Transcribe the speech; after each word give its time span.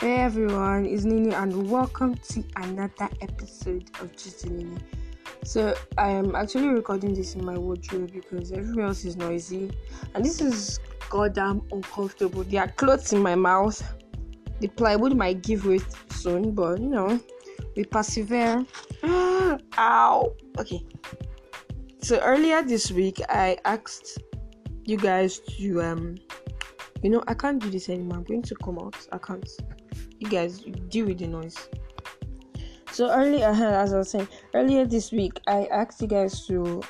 Hey 0.00 0.16
everyone, 0.16 0.86
it's 0.86 1.04
Nini 1.04 1.32
and 1.32 1.70
welcome 1.70 2.16
to 2.16 2.44
another 2.56 3.08
episode 3.20 3.88
of 4.00 4.14
Just 4.16 4.44
Nini. 4.44 4.76
So 5.44 5.74
I 5.96 6.10
am 6.10 6.34
actually 6.34 6.68
recording 6.68 7.14
this 7.14 7.36
in 7.36 7.44
my 7.44 7.56
wardrobe 7.56 8.12
because 8.12 8.50
everywhere 8.50 8.86
else 8.86 9.04
is 9.04 9.16
noisy 9.16 9.70
and 10.14 10.24
this 10.24 10.40
is 10.40 10.80
goddamn 11.08 11.62
uncomfortable. 11.70 12.42
There 12.42 12.62
are 12.62 12.68
clothes 12.68 13.12
in 13.12 13.22
my 13.22 13.36
mouth. 13.36 13.80
The 14.58 14.66
plywood 14.66 15.16
might 15.16 15.42
give 15.42 15.64
way 15.64 15.78
soon, 16.10 16.50
but 16.50 16.80
you 16.80 16.88
know, 16.88 17.20
we 17.76 17.84
persevere. 17.84 18.66
Ow! 19.04 20.36
Okay. 20.58 20.84
So 22.02 22.18
earlier 22.18 22.62
this 22.62 22.90
week 22.90 23.20
I 23.28 23.58
asked 23.64 24.18
you 24.84 24.96
guys 24.96 25.38
to 25.38 25.82
um 25.82 26.16
you 27.02 27.10
know 27.10 27.22
I 27.28 27.34
can't 27.34 27.62
do 27.62 27.70
this 27.70 27.88
anymore. 27.88 28.18
I'm 28.18 28.24
going 28.24 28.42
to 28.42 28.54
come 28.56 28.78
out. 28.78 28.96
I 29.12 29.18
can't. 29.18 29.48
You 30.24 30.30
guys 30.30 30.60
deal 30.88 31.04
with 31.04 31.18
the 31.18 31.26
noise. 31.26 31.68
So 32.92 33.10
earlier, 33.10 33.48
uh, 33.48 33.82
as 33.82 33.92
I 33.92 33.98
was 33.98 34.08
saying 34.08 34.26
earlier 34.54 34.86
this 34.86 35.12
week, 35.12 35.38
I 35.46 35.66
asked 35.66 36.00
you 36.00 36.08
guys 36.08 36.46
to 36.46 36.82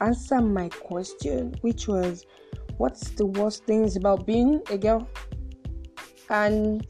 answer 0.00 0.40
my 0.40 0.68
question, 0.68 1.54
which 1.60 1.86
was, 1.86 2.26
"What's 2.78 3.10
the 3.10 3.26
worst 3.26 3.66
things 3.66 3.94
about 3.94 4.26
being 4.26 4.60
a 4.68 4.76
girl?" 4.76 5.06
And 6.28 6.84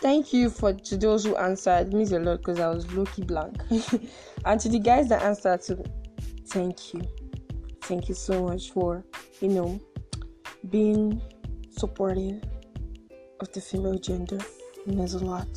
thank 0.00 0.32
you 0.32 0.50
for 0.50 0.72
to 0.72 0.96
those 0.96 1.24
who 1.24 1.36
answered. 1.36 1.86
It 1.86 1.92
means 1.92 2.10
a 2.10 2.18
lot 2.18 2.38
because 2.38 2.58
I 2.58 2.68
was 2.68 2.90
lucky 2.92 3.22
blank. 3.22 3.62
and 4.44 4.58
to 4.58 4.68
the 4.68 4.80
guys 4.80 5.08
that 5.10 5.22
answered, 5.22 5.62
to 5.62 5.80
thank 6.48 6.92
you, 6.92 7.02
thank 7.82 8.08
you 8.08 8.16
so 8.16 8.42
much 8.42 8.72
for 8.72 9.04
you 9.40 9.50
know 9.50 9.80
being 10.70 11.22
supportive 11.70 12.42
of 13.38 13.52
the 13.52 13.60
female 13.60 13.96
gender. 13.96 14.40
It 14.86 14.94
means 14.94 15.14
a 15.14 15.24
lot. 15.24 15.48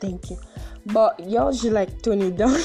Thank 0.00 0.30
you. 0.30 0.38
But 0.86 1.20
y'all 1.28 1.52
should 1.52 1.72
like 1.72 2.02
tone 2.02 2.22
it 2.22 2.36
down. 2.36 2.58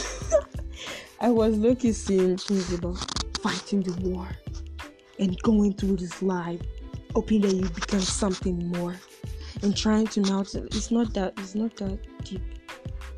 I 1.19 1.29
was 1.29 1.57
lucky 1.57 1.91
seeing 1.91 2.39
about 2.73 2.97
fighting 3.41 3.81
the 3.81 4.09
war 4.09 4.27
and 5.19 5.39
going 5.41 5.73
through 5.73 5.97
this 5.97 6.21
life, 6.21 6.61
hoping 7.13 7.41
that 7.41 7.53
you 7.53 7.67
become 7.69 8.01
something 8.01 8.69
more 8.71 8.95
and 9.63 9.75
trying 9.75 10.07
to 10.07 10.21
melt 10.21 10.55
it. 10.55 10.65
It's 10.75 10.91
not 10.91 11.13
that 11.13 11.33
it's 11.37 11.55
not 11.55 11.75
that 11.77 11.99
deep. 12.23 12.41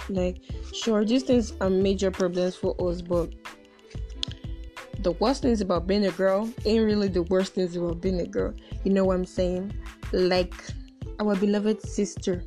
Like 0.08 0.42
sure 0.74 1.06
these 1.06 1.24
things 1.24 1.54
are 1.62 1.70
major 1.70 2.10
problems 2.10 2.56
for 2.56 2.76
us, 2.90 3.02
but 3.02 3.34
the 5.00 5.12
worst 5.14 5.44
things 5.44 5.62
about 5.62 5.88
being 5.88 6.06
a 6.06 6.12
girl 6.12 6.52
ain't 6.66 6.86
really 6.86 7.08
the 7.08 7.24
worst 7.24 7.54
things 7.54 7.76
about 7.76 8.02
being 8.02 8.20
a 8.20 8.26
girl. 8.26 8.54
You 8.84 8.94
know 8.94 9.06
what 9.06 9.16
I'm 9.16 9.26
saying? 9.26 9.74
Like 10.12 10.54
our 11.20 11.36
beloved 11.36 11.82
sister, 11.82 12.44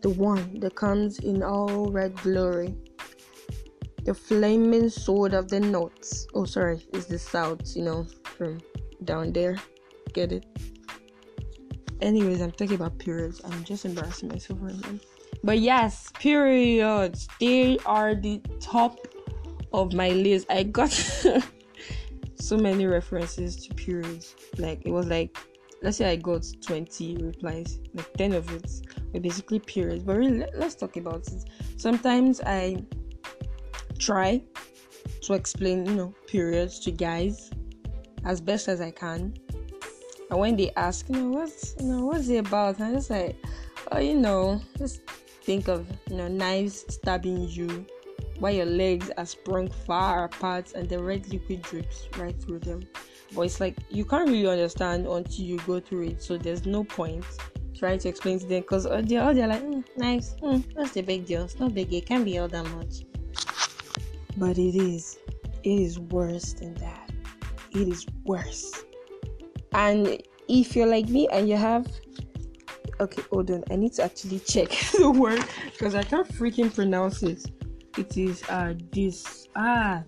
the 0.00 0.10
one 0.10 0.60
that 0.60 0.74
comes 0.74 1.18
in 1.18 1.42
all 1.42 1.90
red 1.90 2.14
glory, 2.16 2.74
the 4.04 4.14
flaming 4.14 4.88
sword 4.88 5.34
of 5.34 5.48
the 5.48 5.60
north. 5.60 6.26
Oh, 6.34 6.44
sorry, 6.44 6.80
it's 6.92 7.06
the 7.06 7.18
south, 7.18 7.76
you 7.76 7.82
know, 7.82 8.06
from 8.36 8.60
down 9.04 9.32
there. 9.32 9.56
Get 10.12 10.32
it? 10.32 10.46
Anyways, 12.00 12.40
I'm 12.40 12.52
talking 12.52 12.76
about 12.76 12.98
periods. 12.98 13.40
I'm 13.44 13.64
just 13.64 13.84
embarrassing 13.84 14.28
myself 14.28 14.60
right 14.62 14.80
now. 14.82 14.98
But 15.42 15.58
yes, 15.58 16.10
periods. 16.14 17.28
They 17.40 17.78
are 17.86 18.14
the 18.14 18.40
top 18.60 18.98
of 19.72 19.92
my 19.92 20.10
list. 20.10 20.46
I 20.48 20.62
got 20.62 20.90
so 22.36 22.56
many 22.56 22.86
references 22.86 23.56
to 23.66 23.74
periods. 23.74 24.36
Like 24.58 24.82
it 24.84 24.90
was 24.90 25.06
like 25.06 25.36
let's 25.82 25.96
say 25.96 26.10
I 26.10 26.16
got 26.16 26.44
20 26.62 27.18
replies, 27.18 27.78
like 27.94 28.12
10 28.14 28.32
of 28.32 28.50
it 28.52 28.70
were 29.12 29.20
basically 29.20 29.58
periods. 29.60 30.04
But 30.04 30.16
really, 30.16 30.44
let's 30.54 30.74
talk 30.74 30.96
about 30.96 31.26
it. 31.28 31.44
Sometimes 31.76 32.40
I 32.40 32.84
try 33.98 34.42
to 35.22 35.34
explain, 35.34 35.86
you 35.86 35.94
know, 35.94 36.14
periods 36.26 36.78
to 36.80 36.90
guys 36.90 37.50
as 38.24 38.40
best 38.40 38.68
as 38.68 38.80
I 38.80 38.90
can. 38.90 39.34
And 40.30 40.38
when 40.38 40.56
they 40.56 40.70
ask, 40.76 41.08
you 41.08 41.16
know, 41.16 41.28
what's 41.30 41.74
you 41.80 41.86
know, 41.86 42.04
what's 42.06 42.28
it 42.28 42.46
about? 42.46 42.80
I'm 42.80 42.94
just 42.94 43.10
like, 43.10 43.36
oh, 43.92 43.98
you 43.98 44.14
know, 44.14 44.60
just 44.76 45.02
think 45.42 45.68
of 45.68 45.86
you 46.10 46.16
know 46.16 46.28
knives 46.28 46.84
stabbing 46.88 47.48
you 47.48 47.86
while 48.38 48.52
your 48.52 48.66
legs 48.66 49.10
are 49.16 49.24
sprung 49.24 49.66
far 49.66 50.24
apart 50.24 50.74
and 50.74 50.88
the 50.88 51.02
red 51.02 51.26
liquid 51.32 51.62
drips 51.62 52.06
right 52.18 52.40
through 52.42 52.58
them. 52.58 52.86
But 53.34 53.42
it's 53.42 53.60
like 53.60 53.76
you 53.88 54.04
can't 54.04 54.28
really 54.28 54.46
understand 54.46 55.06
until 55.06 55.44
you 55.44 55.58
go 55.66 55.80
through 55.80 56.08
it, 56.08 56.22
so 56.22 56.36
there's 56.36 56.66
no 56.66 56.84
point 56.84 57.24
trying 57.78 57.98
to 58.00 58.08
explain 58.08 58.38
to 58.40 58.46
them 58.46 58.60
because 58.60 58.86
all 58.86 59.02
they're, 59.02 59.22
all 59.22 59.34
they're 59.34 59.48
like, 59.48 59.62
mm, 59.62 59.84
nice, 59.96 60.34
mm, 60.42 60.64
what's 60.74 60.92
the 60.92 61.02
big 61.02 61.26
deal? 61.26 61.44
It's 61.44 61.58
not 61.58 61.74
big, 61.74 61.92
it 61.92 62.06
can't 62.06 62.24
be 62.24 62.38
all 62.38 62.48
that 62.48 62.66
much. 62.76 63.04
But 64.36 64.58
it 64.58 64.74
is, 64.76 65.18
it 65.62 65.70
is 65.70 65.98
worse 65.98 66.52
than 66.54 66.74
that. 66.74 67.10
It 67.72 67.88
is 67.88 68.06
worse. 68.24 68.84
And 69.72 70.22
if 70.48 70.74
you're 70.74 70.86
like 70.86 71.08
me 71.08 71.28
and 71.28 71.48
you 71.48 71.56
have 71.56 71.86
okay, 73.00 73.22
hold 73.30 73.48
on, 73.52 73.62
I 73.70 73.76
need 73.76 73.92
to 73.94 74.02
actually 74.02 74.40
check 74.40 74.70
the 74.98 75.10
word 75.10 75.44
because 75.72 75.94
I 75.94 76.02
can't 76.02 76.26
freaking 76.26 76.74
pronounce 76.74 77.22
it 77.22 77.46
it 77.98 78.16
is 78.16 78.42
uh 78.48 78.74
this 78.92 79.48
ah 79.56 80.02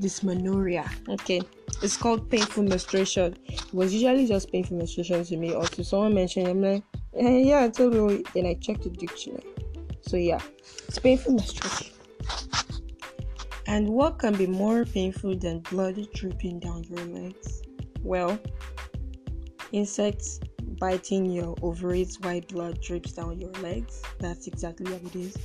dysmenorrhea 0.00 0.88
okay 1.08 1.40
it's 1.82 1.96
called 1.96 2.30
painful 2.30 2.62
menstruation 2.62 3.36
it 3.46 3.62
was 3.72 3.92
usually 3.92 4.26
just 4.26 4.50
painful 4.50 4.76
menstruation 4.76 5.24
to 5.24 5.36
me 5.36 5.54
or 5.54 5.64
to 5.64 5.84
someone 5.84 6.14
mentioned 6.14 6.48
i'm 6.48 6.62
like 6.62 6.82
eh, 7.16 7.42
yeah 7.44 7.64
i 7.64 7.68
told 7.68 7.94
you 7.94 8.22
then 8.34 8.46
i 8.46 8.54
checked 8.54 8.82
the 8.82 8.90
dictionary. 8.90 9.42
So 10.02 10.16
yeah 10.16 10.40
it's 10.86 10.98
painful 10.98 11.34
menstruation 11.34 11.98
and 13.68 13.86
what 13.86 14.18
can 14.18 14.34
be 14.34 14.46
more 14.46 14.86
painful 14.86 15.36
than 15.36 15.60
blood 15.60 16.08
dripping 16.14 16.58
down 16.58 16.84
your 16.84 17.04
legs? 17.04 17.62
Well 18.02 18.38
insects 19.72 20.40
biting 20.80 21.26
your 21.26 21.54
ovaries 21.60 22.18
while 22.20 22.40
blood 22.48 22.80
drips 22.80 23.12
down 23.12 23.38
your 23.38 23.52
legs. 23.60 24.02
That's 24.18 24.46
exactly 24.46 24.90
what 24.90 25.02
it 25.02 25.16
is. 25.16 25.36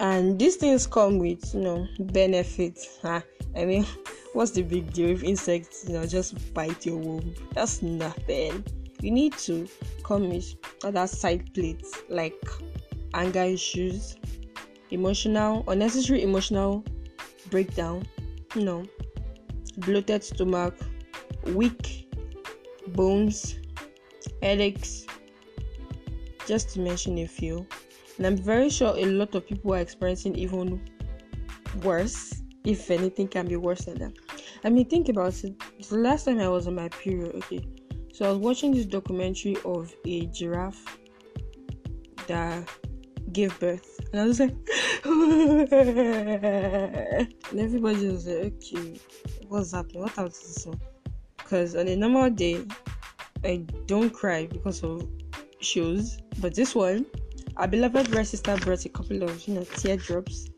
And 0.00 0.38
these 0.38 0.56
things 0.56 0.88
come 0.88 1.18
with 1.18 1.54
you 1.54 1.60
know 1.60 1.86
benefits. 2.00 2.98
Huh? 3.00 3.20
i 3.56 3.64
mean 3.64 3.86
what's 4.32 4.50
the 4.52 4.62
big 4.62 4.92
deal 4.92 5.10
if 5.10 5.22
insects 5.22 5.84
you 5.86 5.92
know 5.94 6.04
just 6.04 6.52
bite 6.54 6.84
your 6.84 6.96
womb? 6.96 7.32
That's 7.54 7.80
nothing 7.80 8.64
you 9.02 9.10
need 9.10 9.32
to 9.34 9.68
come 10.04 10.28
with 10.28 10.54
other 10.84 11.06
side 11.06 11.52
plates 11.54 12.02
like 12.08 12.34
anger 13.14 13.42
issues 13.42 14.16
emotional 14.90 15.64
unnecessary 15.68 16.22
emotional 16.22 16.84
breakdown 17.50 18.02
you 18.54 18.64
know 18.64 18.84
bloated 19.78 20.22
stomach 20.22 20.74
weak 21.48 22.08
bones 22.88 23.58
headaches 24.42 25.06
just 26.46 26.70
to 26.70 26.80
mention 26.80 27.18
a 27.18 27.26
few 27.26 27.66
and 28.18 28.26
I'm 28.26 28.36
very 28.36 28.68
sure 28.68 28.94
a 28.96 29.04
lot 29.06 29.34
of 29.34 29.46
people 29.46 29.74
are 29.74 29.78
experiencing 29.78 30.36
even 30.36 30.80
worse, 31.82 32.42
if 32.64 32.90
anything 32.90 33.28
can 33.28 33.48
be 33.48 33.56
worse 33.56 33.86
than 33.86 33.98
that. 33.98 34.12
I 34.64 34.70
mean, 34.70 34.84
think 34.88 35.08
about 35.08 35.42
it. 35.42 35.54
The 35.88 35.96
last 35.96 36.24
time 36.24 36.38
I 36.38 36.48
was 36.48 36.66
on 36.66 36.74
my 36.74 36.88
period, 36.88 37.34
okay, 37.36 37.64
so 38.12 38.26
I 38.26 38.28
was 38.30 38.38
watching 38.38 38.72
this 38.74 38.86
documentary 38.86 39.56
of 39.64 39.94
a 40.04 40.26
giraffe 40.26 40.98
that 42.28 42.68
gave 43.32 43.58
birth, 43.58 44.00
and 44.12 44.20
I 44.20 44.24
was 44.26 44.38
like, 44.40 44.54
and 47.50 47.60
everybody 47.60 48.08
was 48.08 48.26
like, 48.26 48.54
okay, 48.54 49.00
what's 49.48 49.72
happening? 49.72 50.02
What 50.02 50.10
happened 50.10 50.34
to 50.34 50.40
this 50.40 50.66
one? 50.66 50.80
Because 51.38 51.74
on 51.74 51.88
a 51.88 51.96
normal 51.96 52.30
day, 52.30 52.64
I 53.44 53.64
don't 53.86 54.10
cry 54.10 54.46
because 54.46 54.82
of 54.82 55.08
shows, 55.60 56.18
but 56.40 56.54
this 56.54 56.74
one, 56.74 57.06
our 57.56 57.66
beloved 57.66 58.14
red 58.14 58.26
sister 58.26 58.56
brought 58.58 58.84
a 58.84 58.88
couple 58.88 59.22
of 59.22 59.46
you 59.46 59.54
know 59.54 59.64
teardrops 59.64 60.48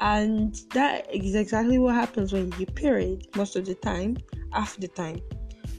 and 0.00 0.60
that 0.72 1.12
is 1.14 1.34
exactly 1.34 1.78
what 1.78 1.94
happens 1.94 2.32
when 2.32 2.52
you 2.58 2.66
period 2.66 3.26
most 3.36 3.56
of 3.56 3.66
the 3.66 3.74
time 3.76 4.16
half 4.52 4.76
the 4.78 4.88
time 4.88 5.20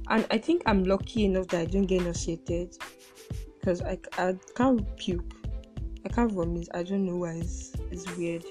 and 0.10 0.26
i 0.32 0.38
think 0.38 0.62
i'm 0.66 0.84
lucky 0.84 1.26
enough 1.26 1.48
that 1.48 1.62
i 1.62 1.66
don't 1.66 1.86
get 1.86 2.02
nauseated 2.04 2.78
because 3.64 3.82
I, 3.82 3.98
I 4.18 4.36
can't 4.56 4.98
puke. 4.98 5.34
I 6.06 6.10
can't 6.10 6.32
vomit. 6.34 6.68
I 6.74 6.84
don't 6.84 7.06
know 7.06 7.16
why. 7.16 7.36
It's, 7.36 7.72
it's 7.92 8.06
weird. 8.18 8.44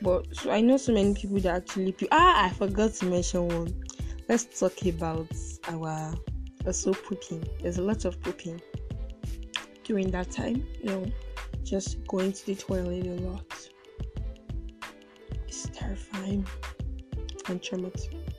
But 0.00 0.34
so 0.34 0.50
i 0.50 0.60
know 0.60 0.76
so 0.76 0.92
many 0.92 1.14
people 1.14 1.40
that 1.40 1.54
actually 1.56 1.92
puke. 1.92 2.10
Ah 2.12 2.44
i 2.44 2.50
forgot 2.50 2.92
to 2.94 3.06
mention 3.06 3.48
one. 3.48 3.84
Let's 4.28 4.44
talk 4.58 4.84
about 4.86 5.28
our 5.68 6.14
also 6.64 6.92
pooping. 6.92 7.44
There's 7.60 7.78
a 7.78 7.82
lot 7.82 8.04
of 8.04 8.20
pooping. 8.20 8.60
During 9.84 10.10
that 10.12 10.30
time 10.30 10.64
you 10.80 10.86
know 10.86 11.06
just 11.64 12.04
going 12.06 12.32
to 12.32 12.46
the 12.46 12.54
toilet 12.54 13.06
a 13.06 13.20
lot. 13.22 13.68
It's 15.48 15.68
terrifying 15.72 16.46
and 17.48 17.60
traumatic. 17.60 18.31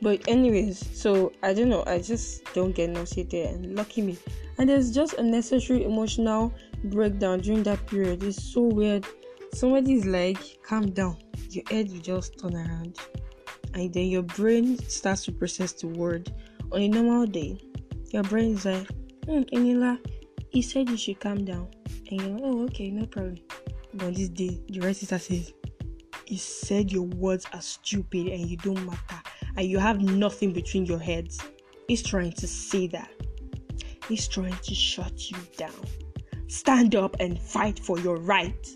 But 0.00 0.28
anyways, 0.28 0.78
so 0.96 1.32
I 1.42 1.52
don't 1.54 1.68
know. 1.68 1.82
I 1.86 1.98
just 2.00 2.44
don't 2.54 2.72
get 2.74 2.90
nauseated, 2.90 3.46
and 3.46 3.74
lucky 3.74 4.02
me. 4.02 4.16
And 4.58 4.68
there's 4.68 4.94
just 4.94 5.14
unnecessary 5.14 5.84
emotional 5.84 6.52
breakdown 6.84 7.40
during 7.40 7.62
that 7.64 7.84
period. 7.86 8.22
It's 8.22 8.42
so 8.42 8.62
weird. 8.62 9.04
Somebody's 9.54 10.04
like, 10.04 10.38
"Calm 10.62 10.90
down." 10.90 11.16
Your 11.50 11.64
head 11.70 11.90
will 11.90 12.00
just 12.00 12.38
turn 12.38 12.54
around, 12.54 12.98
and 13.74 13.92
then 13.92 14.06
your 14.06 14.22
brain 14.22 14.78
starts 14.88 15.24
to 15.24 15.32
process 15.32 15.72
the 15.72 15.88
word. 15.88 16.32
On 16.72 16.80
a 16.80 16.88
normal 16.88 17.26
day, 17.26 17.58
your 18.12 18.22
brain 18.22 18.54
is 18.54 18.66
like, 18.66 18.86
"Hmm, 19.24 19.42
Enila, 19.52 19.98
he 20.50 20.62
said 20.62 20.90
you 20.90 20.96
should 20.96 21.18
calm 21.18 21.44
down," 21.44 21.68
and 22.10 22.20
you're 22.20 22.30
like, 22.30 22.42
"Oh, 22.44 22.62
okay, 22.64 22.90
no 22.90 23.06
problem." 23.06 23.38
But 23.94 24.06
on 24.06 24.12
this 24.12 24.28
day, 24.28 24.60
the 24.68 24.80
right 24.80 24.94
sister 24.94 25.18
says, 25.18 25.52
"He 26.26 26.36
said 26.36 26.92
your 26.92 27.04
words 27.04 27.46
are 27.52 27.62
stupid 27.62 28.28
and 28.28 28.46
you 28.46 28.56
don't 28.58 28.84
matter." 28.84 29.17
And 29.58 29.68
you 29.68 29.78
have 29.78 30.00
nothing 30.00 30.52
between 30.52 30.86
your 30.86 31.00
heads, 31.00 31.40
he's 31.88 32.00
trying 32.00 32.30
to 32.30 32.46
say 32.46 32.86
that. 32.86 33.10
He's 34.08 34.28
trying 34.28 34.54
to 34.54 34.74
shut 34.74 35.32
you 35.32 35.36
down. 35.56 35.74
Stand 36.46 36.94
up 36.94 37.16
and 37.18 37.40
fight 37.42 37.76
for 37.80 37.98
your 37.98 38.18
right. 38.18 38.68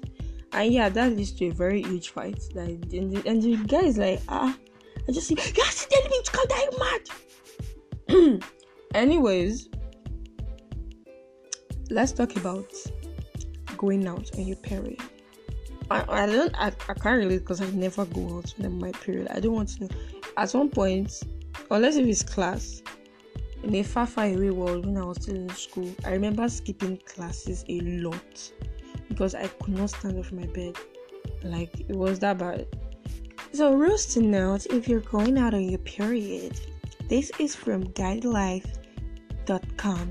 And 0.50 0.72
yeah, 0.72 0.88
that 0.88 1.16
leads 1.16 1.30
to 1.32 1.46
a 1.46 1.52
very 1.52 1.82
huge 1.82 2.08
fight. 2.08 2.42
Like, 2.54 2.82
and, 2.92 3.12
the, 3.12 3.22
and 3.26 3.40
the 3.40 3.56
guy 3.68 3.82
is 3.82 3.96
like, 3.96 4.20
ah, 4.28 4.58
I 5.08 5.12
just 5.12 5.28
see, 5.28 5.36
you're 5.36 5.64
telling 5.64 6.10
me 6.10 6.22
to 6.24 6.32
come 6.32 6.46
down 6.48 6.68
mad. 8.10 8.42
Anyways, 8.94 9.68
let's 11.90 12.10
talk 12.10 12.34
about 12.34 12.72
going 13.76 14.04
out 14.08 14.36
on 14.36 14.48
your 14.48 14.56
period. 14.56 14.98
I, 15.92 16.22
I 16.22 16.26
don't 16.26 16.54
I, 16.56 16.72
I 16.88 16.94
can't 16.94 17.18
relate 17.18 17.38
because 17.38 17.60
I 17.60 17.70
never 17.70 18.04
go 18.06 18.38
out 18.38 18.52
on 18.64 18.80
my 18.80 18.92
period. 18.92 19.28
I 19.30 19.40
don't 19.40 19.54
want 19.54 19.68
to 19.70 19.84
know 19.84 19.88
at 20.36 20.52
one 20.52 20.70
point, 20.70 21.22
unless 21.70 21.96
if 21.96 22.06
it's 22.06 22.22
class, 22.22 22.82
in 23.62 23.74
a 23.76 23.82
far, 23.82 24.06
far 24.06 24.26
away 24.26 24.50
world 24.50 24.86
when 24.86 24.96
I 24.96 25.04
was 25.04 25.18
still 25.22 25.36
in 25.36 25.48
school, 25.50 25.88
I 26.04 26.10
remember 26.10 26.48
skipping 26.48 26.96
classes 26.98 27.64
a 27.68 27.80
lot 27.80 28.52
because 29.08 29.34
I 29.34 29.46
could 29.46 29.76
not 29.76 29.90
stand 29.90 30.18
up 30.18 30.26
from 30.26 30.40
my 30.40 30.46
bed. 30.46 30.76
Like 31.44 31.80
it 31.80 31.96
was 31.96 32.18
that 32.20 32.38
bad. 32.38 32.66
So, 33.52 33.74
rules 33.74 34.06
to 34.14 34.22
note 34.22 34.66
if 34.66 34.88
you're 34.88 35.00
going 35.00 35.38
out 35.38 35.54
on 35.54 35.68
your 35.68 35.78
period, 35.80 36.58
this 37.08 37.30
is 37.38 37.54
from 37.54 37.84
guidelife.com 37.84 40.10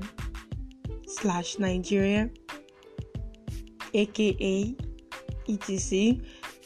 slash 1.08 1.58
Nigeria, 1.58 2.30
aka 3.94 4.74
etc. 5.48 6.16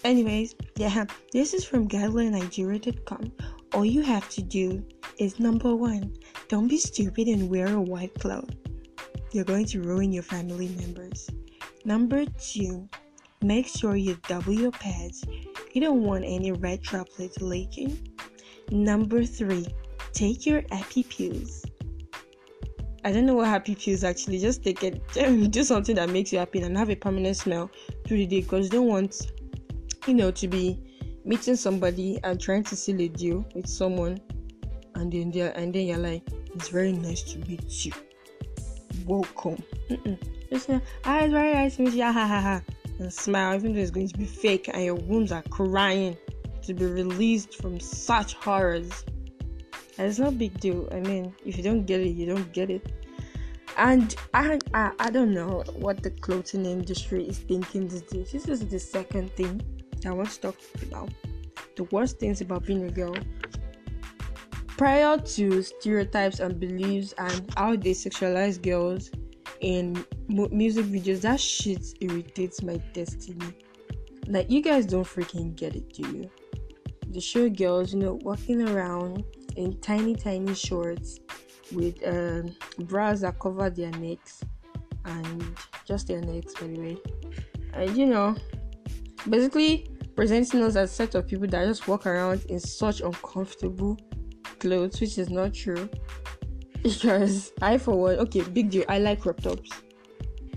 Anyways, 0.05 0.55
yeah, 0.77 1.07
this 1.33 1.55
is 1.55 1.65
from 1.65 1.89
guidelinenigeria.com 1.89 3.33
all 3.77 3.85
you 3.85 4.01
have 4.01 4.29
to 4.31 4.43
do 4.43 4.83
is 5.19 5.39
number 5.39 5.77
one, 5.77 6.15
don't 6.49 6.67
be 6.67 6.79
stupid 6.79 7.29
and 7.29 7.51
wear 7.51 7.69
a 7.69 7.81
white 7.81 8.15
cloth. 8.15 8.49
You're 9.33 9.45
going 9.45 9.67
to 9.67 9.83
ruin 9.83 10.13
your 10.13 10.23
family 10.23 10.69
members. 10.69 11.29
Number 11.85 12.25
two, 12.41 12.89
make 13.43 13.67
sure 13.67 13.97
you 13.97 14.19
double 14.29 14.55
your 14.55 14.71
pads. 14.71 15.27
You 15.75 15.83
don't 15.83 16.05
want 16.05 16.25
any 16.25 16.53
red 16.53 16.81
droplets 16.81 17.43
leaking. 17.43 18.17
Number 18.71 19.25
three, 19.25 19.67
take 20.15 20.47
your 20.47 20.63
happy 20.71 21.03
pills. 21.03 21.63
I 23.05 23.13
don't 23.13 23.27
know 23.27 23.35
what 23.35 23.49
happy 23.49 23.75
pills 23.75 24.05
actually. 24.05 24.39
Just 24.39 24.65
take 24.65 24.83
it, 24.83 25.03
do 25.51 25.63
something 25.65 25.97
that 25.97 26.09
makes 26.09 26.33
you 26.33 26.39
happy 26.39 26.61
and 26.61 26.77
have 26.79 26.89
a 26.89 26.97
permanent 26.97 27.37
smell 27.37 27.71
through 28.07 28.17
the 28.17 28.27
day 28.27 28.41
because 28.41 28.67
you 28.67 28.71
don't 28.71 28.89
want, 28.89 29.33
you 30.09 30.15
know, 30.15 30.31
to 30.31 30.49
be 30.49 30.79
meeting 31.25 31.57
somebody 31.57 32.21
and 32.23 32.41
trying 32.41 32.63
to 32.65 32.77
seal 32.77 33.01
a 33.01 33.09
deal 33.09 33.45
with 33.55 33.67
someone, 33.67 34.19
and 34.95 35.13
then 35.13 35.31
they 35.31 35.41
and 35.41 35.75
then 35.75 35.87
you're 35.87 35.99
like, 35.99 36.23
it's 36.55 36.69
very 36.69 36.93
nice 36.93 37.23
to 37.23 37.39
meet 37.41 37.85
you. 37.85 37.93
Welcome. 39.05 39.63
Mm-mm. 39.91 40.19
Just 40.51 40.71
ah, 41.05 41.19
it's 41.19 41.33
very 41.33 41.53
nice 41.53 41.77
to 41.77 41.83
meet 41.83 41.95
you. 41.95 42.05
Ha 42.05 42.13
ha 42.13 42.27
ha. 42.27 42.63
And 42.99 43.13
smile, 43.13 43.55
even 43.57 43.75
though 43.75 43.81
it's 43.81 43.91
going 43.91 44.09
to 44.09 44.17
be 44.17 44.25
fake 44.25 44.69
and 44.73 44.83
your 44.83 44.95
wounds 44.95 45.31
are 45.31 45.43
crying 45.51 46.17
to 46.63 46.73
be 46.73 46.87
released 46.87 47.57
from 47.61 47.79
such 47.79 48.35
horrors. 48.35 49.05
And 49.99 50.09
it's 50.09 50.19
no 50.19 50.31
big 50.31 50.59
deal. 50.61 50.89
I 50.93 51.01
mean, 51.01 51.35
if 51.45 51.57
you 51.59 51.63
don't 51.63 51.85
get 51.85 52.01
it, 52.01 52.11
you 52.11 52.27
don't 52.27 52.51
get 52.53 52.71
it. 52.71 52.93
And 53.77 54.15
I, 54.33 54.59
I, 54.73 54.93
I 54.99 55.11
don't 55.11 55.35
know 55.35 55.63
what 55.75 56.03
the 56.03 56.11
clothing 56.11 56.65
industry 56.65 57.25
is 57.29 57.39
thinking 57.39 57.89
these 57.89 58.03
days. 58.03 58.33
This 58.33 58.49
is 58.49 58.67
the 58.67 58.79
second 58.79 59.31
thing 59.33 59.61
I 60.05 60.13
want 60.13 60.31
to 60.31 60.41
talk 60.41 60.57
about 60.83 61.11
the 61.77 61.85
worst 61.85 62.19
things 62.19 62.41
about 62.41 62.65
being 62.65 62.85
a 62.85 62.91
girl. 62.91 63.17
Prior 64.77 65.19
to 65.19 65.63
stereotypes 65.63 66.41
and 66.41 66.61
beliefs 66.61 67.15
and 67.17 67.51
how 67.57 67.77
they 67.77 67.93
sexualize 67.93 68.61
girls 68.61 69.11
in 69.61 70.05
music 70.29 70.85
videos, 70.87 71.23
that 71.23 71.41
shit 71.41 71.85
irritates 72.01 72.63
my 72.63 72.77
destiny. 72.93 73.55
Like, 74.27 74.51
you 74.51 74.61
guys 74.61 74.87
don't 74.87 75.07
freaking 75.07 75.57
get 75.57 75.77
it, 75.77 75.95
do 75.95 76.03
you? 76.03 76.31
They 77.09 77.21
show 77.21 77.49
girls, 77.49 77.95
you 77.95 78.01
know, 78.01 78.19
walking 78.23 78.69
around 78.69 79.25
in 79.57 79.81
tiny, 79.81 80.15
tiny 80.15 80.55
shorts 80.55 81.21
with 81.73 82.07
um, 82.07 82.55
bras 82.87 83.21
that 83.21 83.39
cover 83.39 83.71
their 83.71 83.91
necks 83.93 84.43
and 85.05 85.57
just 85.85 86.09
their 86.09 86.21
necks, 86.21 86.55
by 86.55 86.67
the 86.67 86.79
way. 86.79 86.97
And 87.73 87.97
you 87.97 88.07
know, 88.07 88.37
basically 89.29 89.89
presenting 90.15 90.63
us 90.63 90.77
as 90.77 90.91
a 90.91 90.95
set 90.95 91.15
of 91.15 91.27
people 91.27 91.47
that 91.49 91.67
just 91.67 91.87
walk 91.87 92.07
around 92.07 92.45
in 92.49 92.59
such 92.59 93.01
uncomfortable 93.01 93.99
clothes, 94.59 95.01
which 95.01 95.19
is 95.19 95.31
not 95.31 95.55
true. 95.55 95.89
Because 96.83 97.53
I, 97.63 97.79
for 97.79 97.97
one, 98.01 98.17
okay, 98.21 98.43
big 98.43 98.71
deal. 98.71 98.85
I 98.89 98.99
like 99.01 99.21
crop 99.21 99.41
tops. 99.41 99.71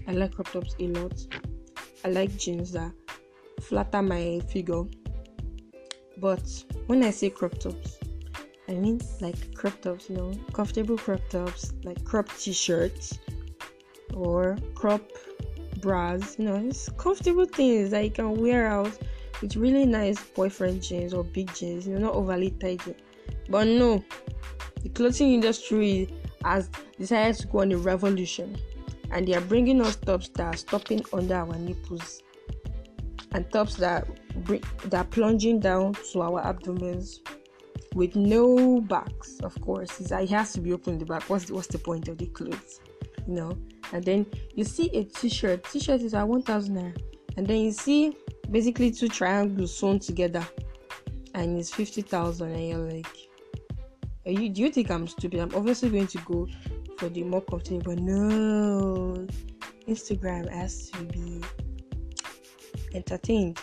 I 0.08 0.12
like 0.12 0.36
crop 0.36 0.52
tops 0.52 0.76
a 0.80 0.88
lot. 0.88 1.14
I 2.06 2.10
like 2.10 2.38
jeans 2.38 2.72
that 2.74 2.92
flatter 3.62 4.02
my 4.02 4.40
figure. 4.52 4.84
But 6.18 6.48
when 6.86 7.04
I 7.04 7.10
say 7.10 7.32
crop 7.32 7.58
tops, 7.58 7.98
I 8.68 8.74
mean 8.74 9.02
like 9.22 9.56
crop 9.56 9.82
tops, 9.82 10.10
you 10.10 10.18
know, 10.18 10.32
comfortable 10.54 10.98
crop 10.98 11.22
tops, 11.30 11.74
like 11.84 12.04
crop 12.04 12.30
t-shirts 12.38 13.18
or 14.14 14.58
crop 14.76 15.02
bras, 15.82 16.38
you 16.38 16.46
know, 16.46 16.56
it's 16.56 16.90
comfortable 16.90 17.46
things 17.46 17.92
that 17.92 18.04
you 18.04 18.12
can 18.12 18.36
wear 18.36 18.68
out 18.68 18.98
with 19.42 19.56
really 19.56 19.86
nice 19.86 20.22
boyfriend 20.22 20.82
jeans 20.82 21.14
or 21.14 21.24
big 21.24 21.54
jeans, 21.54 21.88
you 21.88 21.94
know, 21.94 22.08
not 22.08 22.16
overly 22.16 22.52
tight. 22.52 22.82
But 23.50 23.68
no, 23.68 24.04
the 24.82 24.90
clothing 24.90 25.34
industry 25.34 26.10
has 26.44 26.70
decided 26.98 27.36
to 27.42 27.48
go 27.48 27.60
on 27.60 27.72
a 27.72 27.78
revolution 27.78 28.58
and 29.12 29.28
they 29.28 29.34
are 29.34 29.42
bringing 29.42 29.82
us 29.82 29.96
tops 29.96 30.30
that 30.30 30.54
are 30.54 30.58
stopping 30.58 31.04
under 31.14 31.36
our 31.36 31.58
nipples 31.58 32.22
and 33.32 33.50
tops 33.52 33.76
that 33.76 34.08
bring, 34.46 34.64
that 34.86 34.94
are 34.94 35.06
plunging 35.06 35.60
down 35.60 35.96
to 36.12 36.22
our 36.22 36.46
abdomens 36.46 37.22
with 37.96 38.16
no 38.16 38.82
backs 38.82 39.40
of 39.40 39.60
course. 39.62 40.00
It 40.00 40.30
has 40.30 40.54
to 40.54 40.62
be 40.62 40.74
open 40.74 40.94
in 40.94 41.00
the 41.00 41.06
back. 41.06 41.24
What's 41.30 41.46
the, 41.46 41.54
what's 41.54 41.68
the 41.68 41.80
point 41.80 42.08
of 42.08 42.18
the 42.18 42.28
clothes 42.28 42.82
you 43.28 43.34
know 43.34 43.58
and 43.94 44.04
then 44.04 44.26
you 44.56 44.64
see 44.64 44.90
a 44.96 45.04
t-shirt 45.04 45.64
t-shirt 45.66 46.02
is 46.02 46.14
at 46.14 46.28
1000 46.28 46.76
naira 46.76 47.02
and 47.38 47.48
then 47.48 47.58
you 47.58 47.72
see 47.72 48.16
basically 48.52 48.92
two 48.92 49.08
triangles 49.08 49.76
sewn 49.76 50.00
together 50.00 50.46
and 51.36 51.58
it's 51.58 51.74
50,000 51.74 52.52
and 52.52 52.68
you're 52.68 52.92
like 52.92 53.08
you, 54.26 54.50
do 54.50 54.62
you 54.62 54.70
think 54.70 54.92
I'm 54.92 55.08
stupid? 55.08 55.40
I'm 55.40 55.56
obviously 55.56 55.90
going 55.90 56.08
to 56.08 56.18
go 56.20 56.48
for 56.98 57.10
the 57.10 57.24
more 57.24 57.42
comfortable 57.42 57.82
but 57.96 58.00
no 58.00 59.26
Instagram 59.88 60.50
has 60.50 60.90
to 60.90 61.04
be 61.04 61.42
entertained 62.94 63.60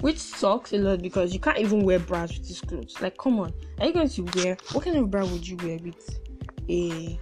which 0.00 0.18
sucks 0.18 0.72
a 0.72 0.76
lot 0.76 1.00
because 1.00 1.32
you 1.32 1.40
can't 1.40 1.58
even 1.58 1.84
wear 1.84 1.98
bras 1.98 2.36
with 2.36 2.46
these 2.46 2.60
clothes 2.60 3.00
like 3.00 3.16
come 3.16 3.40
on 3.40 3.52
are 3.78 3.86
you 3.86 3.92
going 3.92 4.08
to 4.08 4.22
wear 4.36 4.56
what 4.72 4.84
kind 4.84 4.96
of 4.96 5.10
bra 5.10 5.24
would 5.24 5.46
you 5.46 5.56
wear 5.58 5.78
with 5.82 6.20
a 6.68 7.18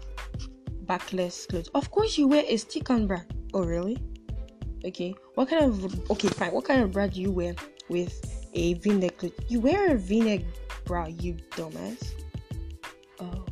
backless 0.92 1.46
clothes 1.46 1.70
of 1.74 1.90
course 1.90 2.18
you 2.18 2.28
wear 2.28 2.44
a 2.46 2.56
stick 2.56 2.90
on 2.90 3.06
bra 3.06 3.20
oh 3.54 3.64
really 3.64 3.96
Okay, 4.84 5.14
what 5.36 5.48
kind 5.48 5.64
of 5.64 6.10
okay 6.10 6.28
fine? 6.28 6.52
What 6.52 6.64
kind 6.64 6.82
of 6.82 6.90
bra 6.90 7.06
do 7.06 7.20
you 7.20 7.30
wear 7.30 7.54
with 7.88 8.18
a 8.52 8.74
V-neck? 8.74 9.22
You 9.48 9.60
wear 9.60 9.94
a 9.94 9.96
V-neck 9.96 10.42
bra, 10.84 11.06
you 11.06 11.36
dumbass. 11.52 12.12
Oh. 13.20 13.44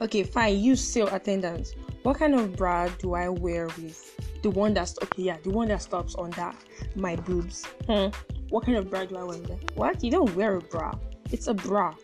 Okay, 0.00 0.22
fine. 0.22 0.58
You 0.58 0.76
sale 0.76 1.08
attendant. 1.08 1.74
What 2.04 2.18
kind 2.18 2.34
of 2.34 2.56
bra 2.56 2.88
do 2.98 3.14
I 3.14 3.28
wear 3.28 3.66
with 3.66 4.18
the 4.42 4.50
one 4.50 4.72
that's 4.72 4.96
okay? 5.02 5.24
Yeah, 5.24 5.36
the 5.42 5.50
one 5.50 5.68
that 5.68 5.82
stops 5.82 6.14
on 6.14 6.30
that 6.30 6.56
my 6.96 7.16
boobs. 7.16 7.66
Hmm. 7.86 8.08
What 8.48 8.64
kind 8.64 8.78
of 8.78 8.88
bra 8.88 9.04
do 9.04 9.18
I 9.18 9.24
wear? 9.24 9.38
There? 9.38 9.58
What? 9.74 10.02
You 10.02 10.10
don't 10.10 10.34
wear 10.34 10.56
a 10.56 10.60
bra. 10.60 10.92
It's 11.30 11.48
a 11.48 11.54
bra. 11.54 11.94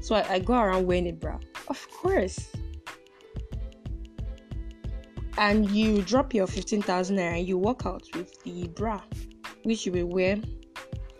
So 0.00 0.14
I, 0.14 0.34
I 0.34 0.38
go 0.38 0.54
around 0.54 0.86
wearing 0.86 1.08
a 1.08 1.12
bra. 1.12 1.40
Of 1.68 1.86
course 1.90 2.48
and 5.38 5.70
you 5.70 6.02
drop 6.02 6.32
your 6.32 6.46
15,000 6.46 7.16
naira 7.16 7.38
and 7.38 7.48
you 7.48 7.58
walk 7.58 7.84
out 7.84 8.02
with 8.14 8.42
the 8.44 8.68
bra 8.68 9.00
which 9.64 9.84
you 9.84 9.92
will 9.92 10.06
wear 10.06 10.38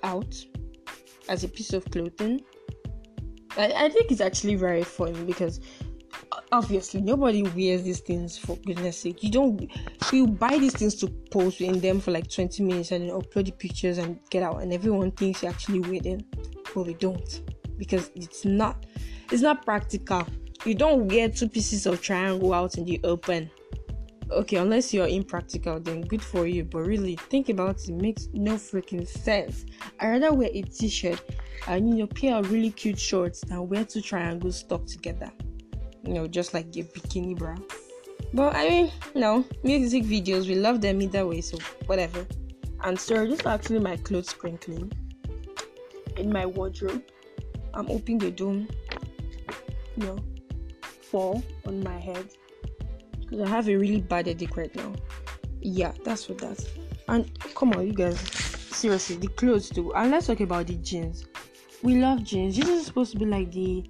out 0.03 0.35
as 1.29 1.43
a 1.43 1.49
piece 1.49 1.73
of 1.73 1.85
clothing. 1.91 2.41
I, 3.57 3.73
I 3.73 3.89
think 3.89 4.13
it's 4.13 4.21
actually 4.21 4.55
very 4.55 4.85
funny 4.85 5.25
because 5.25 5.61
uh, 6.31 6.41
obviously 6.53 7.01
nobody 7.01 7.43
wears 7.43 7.83
these 7.83 8.01
things 8.01 8.39
for 8.39 8.57
goodness 8.59 9.01
sake. 9.01 9.23
You 9.25 9.31
don't 9.33 9.71
you 10.13 10.29
buy 10.29 10.59
these 10.59 10.75
things 10.75 10.95
to 10.97 11.09
post 11.33 11.61
in 11.61 11.81
them 11.81 12.01
for 12.01 12.13
like 12.13 12.31
20 12.31 12.63
minutes 12.63 12.93
and 12.93 13.09
then 13.09 13.17
upload 13.17 13.47
the 13.47 13.53
pictures 13.53 13.99
and 13.99 14.21
get 14.31 14.45
out 14.45 14.63
and 14.63 14.73
everyone 14.73 15.11
thinks 15.11 15.43
you're 15.43 15.51
actually 15.51 15.81
wear 15.81 16.01
them. 16.01 16.21
But 16.75 16.87
we 16.87 16.95
don't 16.95 17.43
because 17.77 18.11
it's 18.15 18.45
not 18.45 18.87
it's 19.31 19.43
not 19.43 19.65
practical. 19.65 20.27
You 20.65 20.75
don't 20.75 21.09
wear 21.09 21.29
two 21.29 21.49
pieces 21.49 21.87
of 21.87 22.01
triangle 22.03 22.53
out 22.53 22.77
in 22.77 22.85
the 22.85 23.01
open 23.05 23.51
okay, 24.31 24.57
unless 24.57 24.93
you're 24.93 25.07
impractical, 25.07 25.81
then 25.81 26.03
good 26.03 26.23
for 26.23 26.47
you. 26.47 26.65
But 26.65 26.81
really, 26.81 27.17
think 27.17 27.49
about 27.49 27.81
it, 27.81 27.91
it 27.91 27.95
makes 27.95 28.29
no 28.33 28.55
freaking 28.55 29.07
sense. 29.07 29.67
I 30.01 30.09
rather 30.09 30.33
wear 30.33 30.51
a 30.53 30.63
t-shirt 30.63 31.23
and 31.69 31.89
you 31.89 31.97
know 31.97 32.07
pair 32.07 32.37
of 32.37 32.51
really 32.51 32.71
cute 32.71 32.99
shorts 32.99 33.41
than 33.43 33.69
wear 33.69 33.85
two 33.85 34.01
triangles 34.01 34.59
stuck 34.59 34.87
together. 34.87 35.31
You 36.05 36.15
know, 36.15 36.27
just 36.27 36.55
like 36.55 36.67
a 36.77 36.83
bikini 36.83 37.37
bra. 37.37 37.57
But 38.33 38.55
I 38.55 38.69
mean, 38.69 38.93
no, 39.15 39.45
music 39.63 40.05
videos, 40.05 40.47
we 40.47 40.55
love 40.55 40.81
them 40.81 41.01
either 41.03 41.27
way, 41.27 41.41
so 41.41 41.59
whatever. 41.87 42.27
And 42.83 42.99
so 42.99 43.27
this 43.27 43.41
is 43.41 43.47
actually 43.47 43.81
my 43.81 43.97
clothes 43.97 44.31
sprinkling 44.31 44.93
in 46.17 46.33
my 46.33 46.47
wardrobe. 46.47 47.03
I'm 47.75 47.91
opening 47.91 48.19
the 48.19 48.31
don't, 48.31 48.71
you 49.97 50.07
know, 50.07 50.19
fall 51.11 51.43
on 51.67 51.83
my 51.83 51.99
head 51.99 52.27
because 53.21 53.41
I 53.41 53.49
have 53.49 53.69
a 53.69 53.77
really 53.77 54.01
bad 54.01 54.27
headache 54.27 54.57
right 54.57 54.75
now. 54.77 54.93
Yeah, 55.61 55.93
that's 56.05 56.29
what 56.29 56.39
that's. 56.39 56.67
And 57.09 57.31
come 57.55 57.73
on, 57.73 57.87
you 57.87 57.93
guys, 57.93 58.19
seriously, 58.21 59.17
the 59.17 59.29
clothes 59.29 59.71
too. 59.71 59.95
And 59.95 60.11
let's 60.11 60.27
talk 60.27 60.41
about 60.41 60.67
the 60.67 60.77
jeans. 60.77 61.27
We 61.83 61.97
love 61.97 62.25
jeans. 62.25 62.57
Jeans 62.57 62.69
is 62.69 62.87
supposed 62.87 63.13
to 63.13 63.19
be 63.19 63.25
like 63.25 63.53
the 63.53 63.85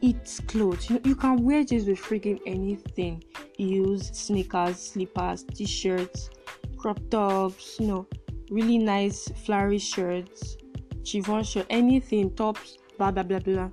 it's 0.00 0.40
clothes. 0.40 0.88
You 0.90 1.00
you 1.04 1.16
can 1.16 1.42
wear 1.44 1.64
jeans 1.64 1.86
with 1.88 1.98
freaking 1.98 2.40
anything. 2.46 3.22
use 3.56 4.10
sneakers, 4.16 4.76
slippers, 4.76 5.44
t-shirts, 5.44 6.30
crop 6.76 7.00
tops. 7.10 7.76
You 7.80 7.86
know, 7.88 8.06
really 8.50 8.78
nice 8.78 9.28
flowery 9.44 9.78
shirts, 9.78 10.56
chiffon 11.04 11.42
shirt, 11.42 11.66
anything, 11.70 12.34
tops, 12.34 12.78
blah 12.96 13.10
blah 13.10 13.24
blah 13.24 13.40
blah. 13.40 13.70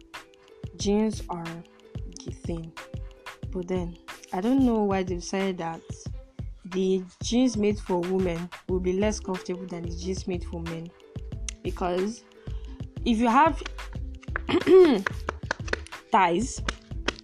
Jeans 0.77 1.23
are 1.29 1.45
the 2.25 2.31
thing. 2.31 2.71
But 3.51 3.67
then 3.67 3.97
I 4.33 4.41
don't 4.41 4.65
know 4.65 4.83
why 4.83 5.03
they 5.03 5.15
decided 5.15 5.59
that 5.59 5.81
the 6.65 7.03
jeans 7.23 7.55
made 7.55 7.79
for 7.79 7.99
women 7.99 8.49
will 8.67 8.79
be 8.79 8.93
less 8.93 9.19
comfortable 9.19 9.65
than 9.65 9.83
the 9.83 9.95
jeans 9.95 10.27
made 10.27 10.43
for 10.45 10.61
men. 10.63 10.89
Because 11.63 12.23
if 13.05 13.17
you 13.17 13.27
have 13.27 13.61
thighs 16.11 16.61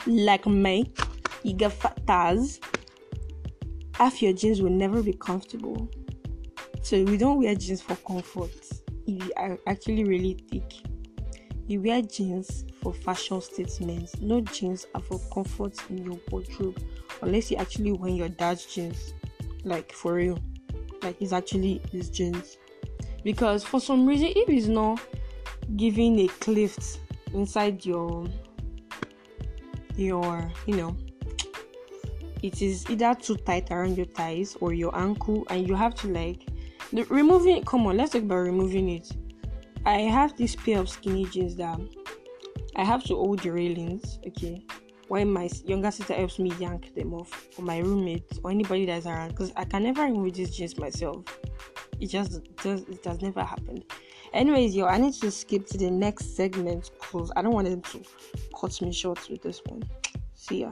like 0.05 0.46
me, 0.46 0.93
you 1.43 1.53
get 1.53 1.74
fat 1.74 2.00
thighs, 2.05 2.60
half 3.96 4.22
your 4.22 4.34
jeans 4.34 4.62
will 4.62 4.70
never 4.70 5.01
be 5.03 5.13
comfortable. 5.13 5.89
So 6.81 7.03
we 7.03 7.17
don't 7.17 7.39
wear 7.39 7.55
jeans 7.55 7.81
for 7.81 7.96
comfort. 7.98 8.51
If 9.08 9.25
you 9.25 9.34
are 9.36 9.58
actually 9.67 10.03
really 10.03 10.38
thick, 10.50 10.74
you 11.67 11.81
wear 11.81 12.01
jeans 12.01 12.65
for 12.81 12.93
fashion 12.93 13.41
statements. 13.41 14.19
No 14.19 14.41
jeans 14.41 14.88
are 14.95 15.01
for 15.01 15.19
comfort 15.33 15.73
in 15.89 16.05
your 16.05 16.19
wardrobe 16.29 16.81
unless 17.21 17.51
you 17.51 17.57
actually 17.57 17.91
wear 17.91 18.11
your 18.11 18.29
dad's 18.29 18.65
jeans. 18.65 19.13
Like 19.63 19.91
for 19.91 20.15
real. 20.15 20.39
Like 21.01 21.21
it's 21.21 21.33
actually 21.33 21.81
his 21.91 22.09
jeans. 22.09 22.57
Because 23.23 23.63
for 23.63 23.79
some 23.79 24.05
reason 24.05 24.33
if 24.35 24.47
he's 24.47 24.67
not 24.69 25.00
giving 25.75 26.19
a 26.19 26.27
cleft 26.27 27.00
inside 27.33 27.85
your 27.85 28.27
your 29.95 30.51
you 30.65 30.75
know 30.75 30.95
it 32.41 32.61
is 32.61 32.89
either 32.89 33.13
too 33.13 33.35
tight 33.38 33.69
around 33.71 33.95
your 33.95 34.05
thighs 34.07 34.57
or 34.61 34.73
your 34.73 34.95
ankle 34.97 35.45
and 35.50 35.67
you 35.67 35.75
have 35.75 35.93
to 35.93 36.07
like 36.07 36.47
the, 36.91 37.03
removing 37.05 37.63
come 37.63 37.85
on 37.88 37.97
let's 37.97 38.11
talk 38.11 38.23
about 38.23 38.38
removing 38.38 38.89
it 38.89 39.11
i 39.85 40.00
have 40.00 40.35
this 40.38 40.55
pair 40.55 40.79
of 40.79 40.89
skinny 40.89 41.25
jeans 41.25 41.55
that 41.55 41.79
I 42.81 42.83
have 42.83 43.03
to 43.03 43.15
hold 43.15 43.41
the 43.41 43.51
railings, 43.51 44.17
okay, 44.25 44.65
while 45.07 45.25
my 45.25 45.47
younger 45.67 45.91
sister 45.91 46.15
helps 46.15 46.39
me 46.39 46.51
yank 46.57 46.95
them 46.95 47.13
off, 47.13 47.47
or 47.55 47.63
my 47.63 47.77
roommate, 47.77 48.39
or 48.43 48.50
anybody 48.50 48.88
that's 48.88 49.05
around, 49.05 49.29
because 49.29 49.53
I 49.55 49.65
can 49.65 49.83
never 49.83 50.01
remove 50.01 50.33
these 50.33 50.57
jeans 50.57 50.79
myself. 50.79 51.23
It 52.00 52.07
just 52.07 52.41
does, 52.55 52.81
it 52.89 53.05
has 53.05 53.21
never 53.21 53.43
happened. 53.43 53.85
Anyways, 54.33 54.75
yo, 54.75 54.88
I 54.88 54.97
need 54.97 55.13
to 55.13 55.29
skip 55.29 55.67
to 55.67 55.77
the 55.77 55.91
next 55.91 56.35
segment 56.35 56.89
because 57.00 57.31
I 57.35 57.43
don't 57.43 57.53
want 57.53 57.69
them 57.69 57.83
to 57.83 58.03
cut 58.59 58.81
me 58.81 58.91
short 58.91 59.29
with 59.29 59.43
this 59.43 59.61
one. 59.67 59.83
See 60.33 60.61
ya. 60.61 60.71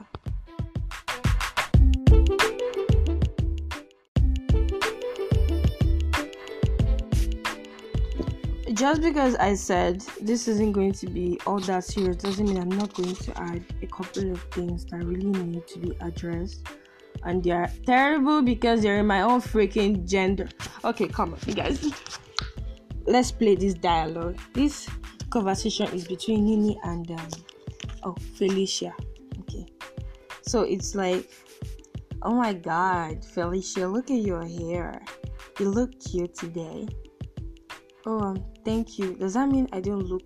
Just 8.80 9.02
because 9.02 9.36
I 9.36 9.56
said 9.56 10.00
this 10.22 10.48
isn't 10.48 10.72
going 10.72 10.92
to 10.92 11.06
be 11.06 11.38
all 11.46 11.60
that 11.60 11.84
serious 11.84 12.16
doesn't 12.16 12.46
mean 12.48 12.56
I'm 12.56 12.70
not 12.70 12.94
going 12.94 13.14
to 13.14 13.38
add 13.38 13.62
a 13.82 13.86
couple 13.86 14.32
of 14.32 14.42
things 14.44 14.86
that 14.86 15.04
really 15.04 15.26
need 15.26 15.66
to 15.66 15.78
be 15.78 15.92
addressed. 16.00 16.66
And 17.22 17.44
they 17.44 17.50
are 17.50 17.70
terrible 17.84 18.40
because 18.40 18.80
they're 18.80 19.00
in 19.00 19.06
my 19.06 19.20
own 19.20 19.42
freaking 19.42 20.08
gender. 20.08 20.48
Okay, 20.82 21.08
come 21.08 21.34
on, 21.34 21.38
you 21.46 21.52
guys. 21.52 21.92
Let's 23.04 23.30
play 23.30 23.54
this 23.54 23.74
dialogue. 23.74 24.38
This 24.54 24.88
conversation 25.28 25.88
is 25.88 26.08
between 26.08 26.46
Nini 26.46 26.80
and 26.82 27.10
um, 27.10 27.28
oh 28.04 28.16
Felicia. 28.38 28.94
Okay, 29.40 29.66
so 30.40 30.62
it's 30.62 30.94
like, 30.94 31.30
oh 32.22 32.32
my 32.32 32.54
God, 32.54 33.22
Felicia, 33.26 33.86
look 33.86 34.10
at 34.10 34.22
your 34.22 34.46
hair. 34.46 35.02
You 35.58 35.68
look 35.68 35.90
cute 36.00 36.34
today. 36.34 36.88
Oh, 38.06 38.20
um, 38.20 38.44
thank 38.64 38.98
you. 38.98 39.14
Does 39.14 39.34
that 39.34 39.48
mean 39.48 39.68
I 39.72 39.80
don't 39.80 40.06
look 40.06 40.22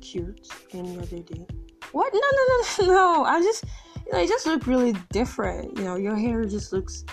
cute 0.00 0.48
any 0.72 0.98
other 0.98 1.18
day? 1.18 1.46
What? 1.92 2.12
No, 2.12 2.20
no, 2.20 2.86
no, 2.86 2.92
no. 2.94 3.24
I 3.24 3.40
just, 3.40 3.64
you 4.04 4.12
know, 4.12 4.18
I 4.18 4.26
just 4.26 4.46
look 4.46 4.66
really 4.66 4.94
different. 5.10 5.76
You 5.78 5.84
know, 5.84 5.96
your 5.96 6.16
hair 6.16 6.44
just 6.44 6.72
looks 6.72 7.04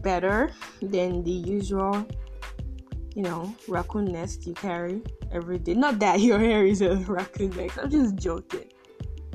better 0.00 0.50
than 0.82 1.24
the 1.24 1.30
usual, 1.30 2.06
you 3.14 3.22
know, 3.22 3.54
raccoon 3.66 4.06
nest 4.06 4.46
you 4.46 4.54
carry 4.54 5.02
every 5.32 5.58
day. 5.58 5.74
Not 5.74 5.98
that 6.00 6.20
your 6.28 6.38
hair 6.38 6.66
is 6.66 6.82
a 6.82 6.96
raccoon 6.96 7.50
nest. 7.50 7.78
I'm 7.82 7.90
just 7.90 8.16
joking. 8.16 8.70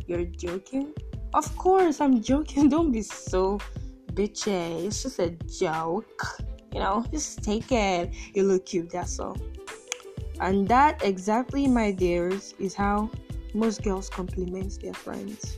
You're 0.05 0.25
joking? 0.25 0.93
Of 1.33 1.55
course, 1.57 1.99
I'm 1.99 2.21
joking. 2.21 2.69
Don't 2.75 2.91
be 2.91 3.01
so 3.01 3.59
bitchy. 4.13 4.85
It's 4.85 5.01
just 5.01 5.19
a 5.19 5.31
joke. 5.31 6.23
You 6.73 6.79
know, 6.79 7.05
just 7.11 7.43
take 7.43 7.71
it. 7.71 8.13
You 8.33 8.43
look 8.43 8.65
cute, 8.65 8.91
that's 8.91 9.19
all. 9.19 9.37
And 10.39 10.67
that 10.67 11.03
exactly, 11.03 11.67
my 11.67 11.91
dears, 11.91 12.53
is 12.59 12.73
how 12.73 13.09
most 13.53 13.83
girls 13.83 14.09
compliment 14.09 14.81
their 14.81 14.93
friends. 14.93 15.57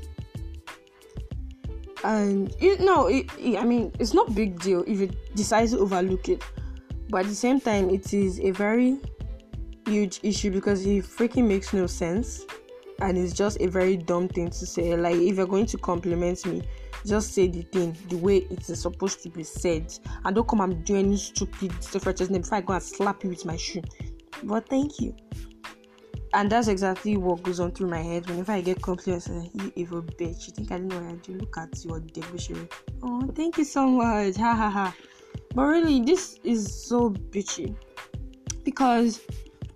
And 2.03 2.53
you 2.59 2.77
know, 2.79 3.07
it, 3.07 3.29
it, 3.39 3.57
I 3.57 3.63
mean, 3.63 3.91
it's 3.99 4.13
not 4.13 4.35
big 4.35 4.59
deal 4.59 4.83
if 4.85 4.99
you 4.99 5.09
decide 5.33 5.69
to 5.69 5.79
overlook 5.79 6.29
it, 6.29 6.43
but 7.09 7.21
at 7.21 7.27
the 7.27 7.35
same 7.35 7.59
time, 7.59 7.89
it 7.89 8.13
is 8.13 8.39
a 8.39 8.51
very 8.51 8.99
huge 9.87 10.19
issue 10.23 10.51
because 10.51 10.85
it 10.85 11.03
freaking 11.03 11.47
makes 11.47 11.73
no 11.73 11.87
sense, 11.87 12.45
and 12.99 13.17
it's 13.17 13.33
just 13.33 13.59
a 13.61 13.67
very 13.67 13.97
dumb 13.97 14.27
thing 14.27 14.49
to 14.49 14.65
say. 14.65 14.95
Like, 14.95 15.15
if 15.15 15.37
you're 15.37 15.47
going 15.47 15.65
to 15.67 15.77
compliment 15.77 16.45
me, 16.45 16.61
just 17.05 17.33
say 17.33 17.47
the 17.47 17.61
thing 17.63 17.95
the 18.09 18.17
way 18.17 18.37
it 18.49 18.69
is 18.69 18.81
supposed 18.81 19.23
to 19.23 19.29
be 19.29 19.43
said, 19.43 19.91
and 20.25 20.35
don't 20.35 20.47
come 20.47 20.61
and 20.61 20.83
do 20.85 20.95
any 20.95 21.17
stupid 21.17 21.83
stuff 21.83 22.03
just 22.15 22.31
before 22.31 22.57
I 22.57 22.61
go 22.61 22.73
and 22.73 22.83
slap 22.83 23.23
you 23.23 23.29
with 23.31 23.45
my 23.45 23.55
shoe. 23.55 23.81
But 24.43 24.69
thank 24.69 24.99
you. 24.99 25.15
And 26.33 26.51
that's 26.51 26.67
exactly 26.67 27.15
what 27.15 27.43
goes 27.43 27.59
on 27.61 27.71
through 27.71 27.89
my 27.89 28.01
head 28.01 28.29
whenever 28.29 28.51
I 28.51 28.61
get 28.61 28.81
compliments. 28.81 29.29
You 29.53 29.71
evil 29.75 30.01
bitch. 30.01 30.47
You 30.47 30.53
think 30.53 30.71
I 30.71 30.77
didn't 30.77 30.89
know 30.89 30.99
what 30.99 31.11
I 31.11 31.15
do? 31.15 31.33
Look 31.33 31.57
at 31.57 31.85
your 31.85 32.01
debauchery. 32.01 32.67
Oh, 33.01 33.25
thank 33.33 33.57
you 33.57 33.63
so 33.63 33.87
much. 33.87 34.35
Ha 34.35 34.53
ha 34.53 34.69
ha. 34.69 34.95
But 35.53 35.63
really, 35.63 36.01
this 36.01 36.39
is 36.43 36.85
so 36.87 37.09
bitchy. 37.11 37.75
Because 38.65 39.21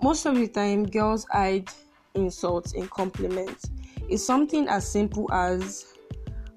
most 0.01 0.25
of 0.25 0.35
the 0.35 0.47
time, 0.47 0.85
girls 0.85 1.25
hide 1.31 1.69
insults 2.15 2.73
in 2.73 2.87
compliments. 2.89 3.69
It's 4.09 4.25
something 4.25 4.67
as 4.67 4.85
simple 4.85 5.31
as, 5.31 5.93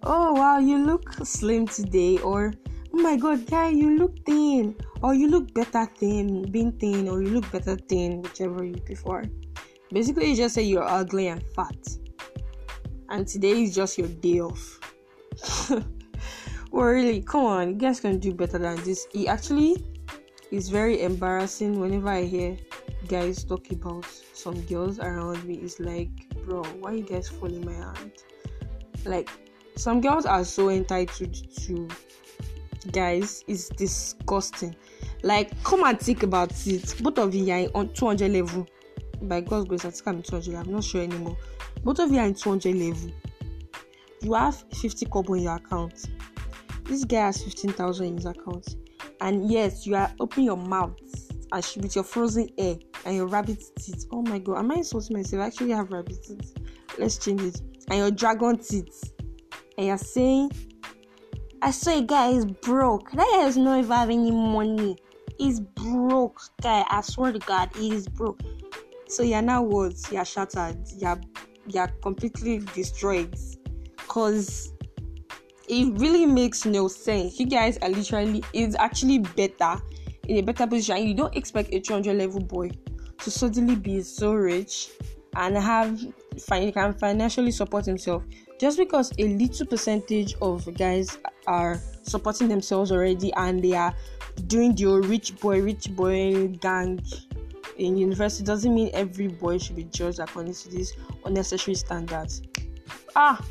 oh 0.02 0.32
wow, 0.32 0.58
you 0.58 0.78
look 0.78 1.12
slim 1.24 1.68
today, 1.68 2.18
or 2.18 2.52
oh 2.92 2.98
my 2.98 3.16
god, 3.16 3.46
guy, 3.46 3.68
you 3.68 3.98
look 3.98 4.24
thin, 4.24 4.74
or 5.02 5.14
you 5.14 5.28
look 5.28 5.52
better 5.54 5.86
thin, 5.98 6.50
being 6.50 6.72
thin, 6.72 7.08
or 7.08 7.22
you 7.22 7.30
look 7.30 7.50
better 7.50 7.76
thin, 7.76 8.22
whichever 8.22 8.64
you 8.64 8.76
prefer. 8.76 9.22
Basically, 9.92 10.30
you 10.30 10.36
just 10.36 10.54
say 10.54 10.62
you're 10.62 10.88
ugly 10.88 11.28
and 11.28 11.42
fat, 11.54 11.76
and 13.10 13.26
today 13.26 13.62
is 13.62 13.74
just 13.74 13.98
your 13.98 14.08
day 14.08 14.40
off. 14.40 14.80
well, 16.70 16.86
really, 16.86 17.22
come 17.22 17.44
on, 17.44 17.68
you 17.70 17.76
guys 17.76 18.00
can 18.00 18.18
do 18.18 18.32
better 18.32 18.58
than 18.58 18.82
this. 18.84 19.06
It 19.14 19.26
actually 19.26 19.84
is 20.50 20.68
very 20.68 21.02
embarrassing 21.02 21.80
whenever 21.80 22.08
I 22.08 22.24
hear 22.24 22.56
guys 23.08 23.44
talk 23.44 23.70
about 23.70 24.06
some 24.32 24.60
girls 24.62 24.98
around 24.98 25.44
me 25.44 25.56
is 25.56 25.80
like, 25.80 26.10
bro, 26.44 26.62
why 26.80 26.92
you 26.92 27.02
guys 27.02 27.28
falling 27.28 27.64
my 27.64 27.72
hand? 27.72 28.12
Like, 29.04 29.28
some 29.76 30.00
girls 30.00 30.26
are 30.26 30.44
so 30.44 30.70
entitled 30.70 31.34
to 31.34 31.88
guys, 32.90 33.44
it's 33.46 33.68
disgusting. 33.68 34.74
Like, 35.22 35.62
come 35.62 35.84
and 35.84 35.98
think 35.98 36.22
about 36.22 36.52
it. 36.66 36.94
Both 37.00 37.18
of 37.18 37.34
you 37.34 37.52
are 37.52 37.68
on 37.74 37.92
200 37.92 38.30
level. 38.30 38.66
By 39.22 39.40
God's 39.40 39.68
grace, 39.68 39.84
I 39.84 39.90
think 39.90 40.06
I'm 40.08 40.22
200. 40.22 40.54
I'm 40.54 40.72
not 40.72 40.84
sure 40.84 41.02
anymore. 41.02 41.36
Both 41.84 42.00
of 42.00 42.10
you 42.10 42.18
are 42.18 42.26
in 42.26 42.34
200 42.34 42.74
level. 42.74 43.10
You 44.20 44.34
have 44.34 44.64
50 44.74 45.06
kobo 45.06 45.34
in 45.34 45.42
your 45.42 45.56
account. 45.56 46.08
This 46.84 47.04
guy 47.04 47.26
has 47.26 47.42
15,000 47.42 48.06
in 48.06 48.16
his 48.16 48.26
account. 48.26 48.76
And 49.20 49.50
yes, 49.50 49.86
you 49.86 49.94
are 49.94 50.12
opening 50.18 50.46
your 50.46 50.56
mouth 50.56 50.98
and 51.52 51.76
with 51.76 51.94
your 51.94 52.04
frozen 52.04 52.48
air 52.58 52.76
and 53.04 53.14
your 53.14 53.26
rabbit 53.26 53.62
teeth. 53.78 54.06
Oh 54.10 54.22
my 54.22 54.38
god, 54.38 54.58
am 54.58 54.72
I 54.72 54.76
insulting 54.76 55.16
myself? 55.16 55.42
I 55.42 55.46
actually 55.46 55.70
have 55.70 55.92
rabbit 55.92 56.22
teeth. 56.22 56.56
Let's 56.98 57.18
change 57.18 57.42
it. 57.42 57.60
And 57.88 57.98
your 57.98 58.10
dragon 58.10 58.58
teeth. 58.58 59.12
And 59.76 59.86
you're 59.88 59.98
saying, 59.98 60.50
I 61.64 61.70
saw 61.70 61.96
a 61.96 62.02
guy 62.02 62.30
is 62.30 62.44
broke. 62.44 63.12
That 63.12 63.18
guy 63.18 63.44
does 63.44 63.56
not 63.56 63.78
even 63.78 63.90
have 63.92 64.10
any 64.10 64.32
money. 64.32 64.96
He's 65.38 65.60
broke, 65.60 66.40
guy. 66.60 66.84
I 66.88 67.02
swear 67.02 67.32
to 67.32 67.38
God, 67.38 67.70
he 67.76 67.94
is 67.94 68.08
broke. 68.08 68.40
So 69.06 69.22
you're 69.22 69.42
now 69.42 69.62
what? 69.62 69.94
You're 70.10 70.24
shattered. 70.24 70.76
You're 70.98 71.20
you're 71.68 71.86
completely 72.02 72.58
destroyed. 72.74 73.38
Cause 74.08 74.72
it 75.68 75.96
really 76.00 76.26
makes 76.26 76.64
no 76.64 76.88
sense. 76.88 77.38
You 77.38 77.46
guys 77.46 77.78
are 77.78 77.90
literally 77.90 78.42
it's 78.52 78.74
actually 78.74 79.18
better 79.18 79.80
in 80.26 80.38
a 80.38 80.42
better 80.42 80.66
position. 80.66 81.06
You 81.06 81.14
don't 81.14 81.36
expect 81.36 81.72
a 81.72 81.78
200 81.78 82.16
level 82.16 82.40
boy 82.40 82.72
to 83.18 83.30
suddenly 83.30 83.76
be 83.76 84.02
so 84.02 84.32
rich 84.34 84.88
and 85.36 85.56
have 85.56 86.00
can 86.48 86.92
financially 86.94 87.52
support 87.52 87.86
himself 87.86 88.24
just 88.62 88.78
because 88.78 89.12
a 89.18 89.24
little 89.24 89.66
percentage 89.66 90.34
of 90.40 90.72
guys 90.76 91.18
are 91.46 91.80
supporting 92.02 92.48
themselves 92.48 92.92
already 92.92 93.32
and 93.34 93.62
they 93.62 93.74
are 93.74 93.94
doing 94.46 94.74
the 94.74 94.86
rich 94.86 95.28
boy 95.40 95.60
rich 95.60 95.90
boy 95.96 96.46
gang 96.60 97.00
in 97.78 97.96
university 97.96 98.44
doesn't 98.44 98.74
mean 98.74 98.90
every 98.94 99.26
boy 99.26 99.58
should 99.58 99.76
be 99.76 99.84
judged 99.84 100.20
according 100.20 100.54
to 100.54 100.68
these 100.70 100.94
unnecessary 101.24 101.74
standards 101.74 102.42
ah 103.16 103.44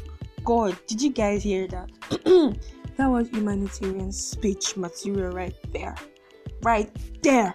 god 0.46 0.78
did 0.88 1.02
you 1.02 1.12
guys 1.12 1.44
hear 1.44 1.68
that 1.68 1.90
that 2.98 3.08
was 3.08 3.28
humanitarian 3.30 4.12
speech 4.12 4.78
material 4.78 5.32
right 5.32 5.56
there 5.74 5.96
right 6.64 6.90
there. 7.22 7.54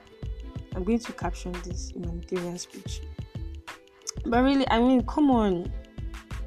I'm 0.75 0.85
going 0.85 0.99
to 0.99 1.13
caption 1.13 1.53
this 1.65 1.91
humanitarian 1.91 2.59
speech. 2.59 3.01
But 4.25 4.43
really, 4.43 4.69
I 4.69 4.79
mean, 4.81 5.07
come 5.07 5.31
on. 5.31 5.73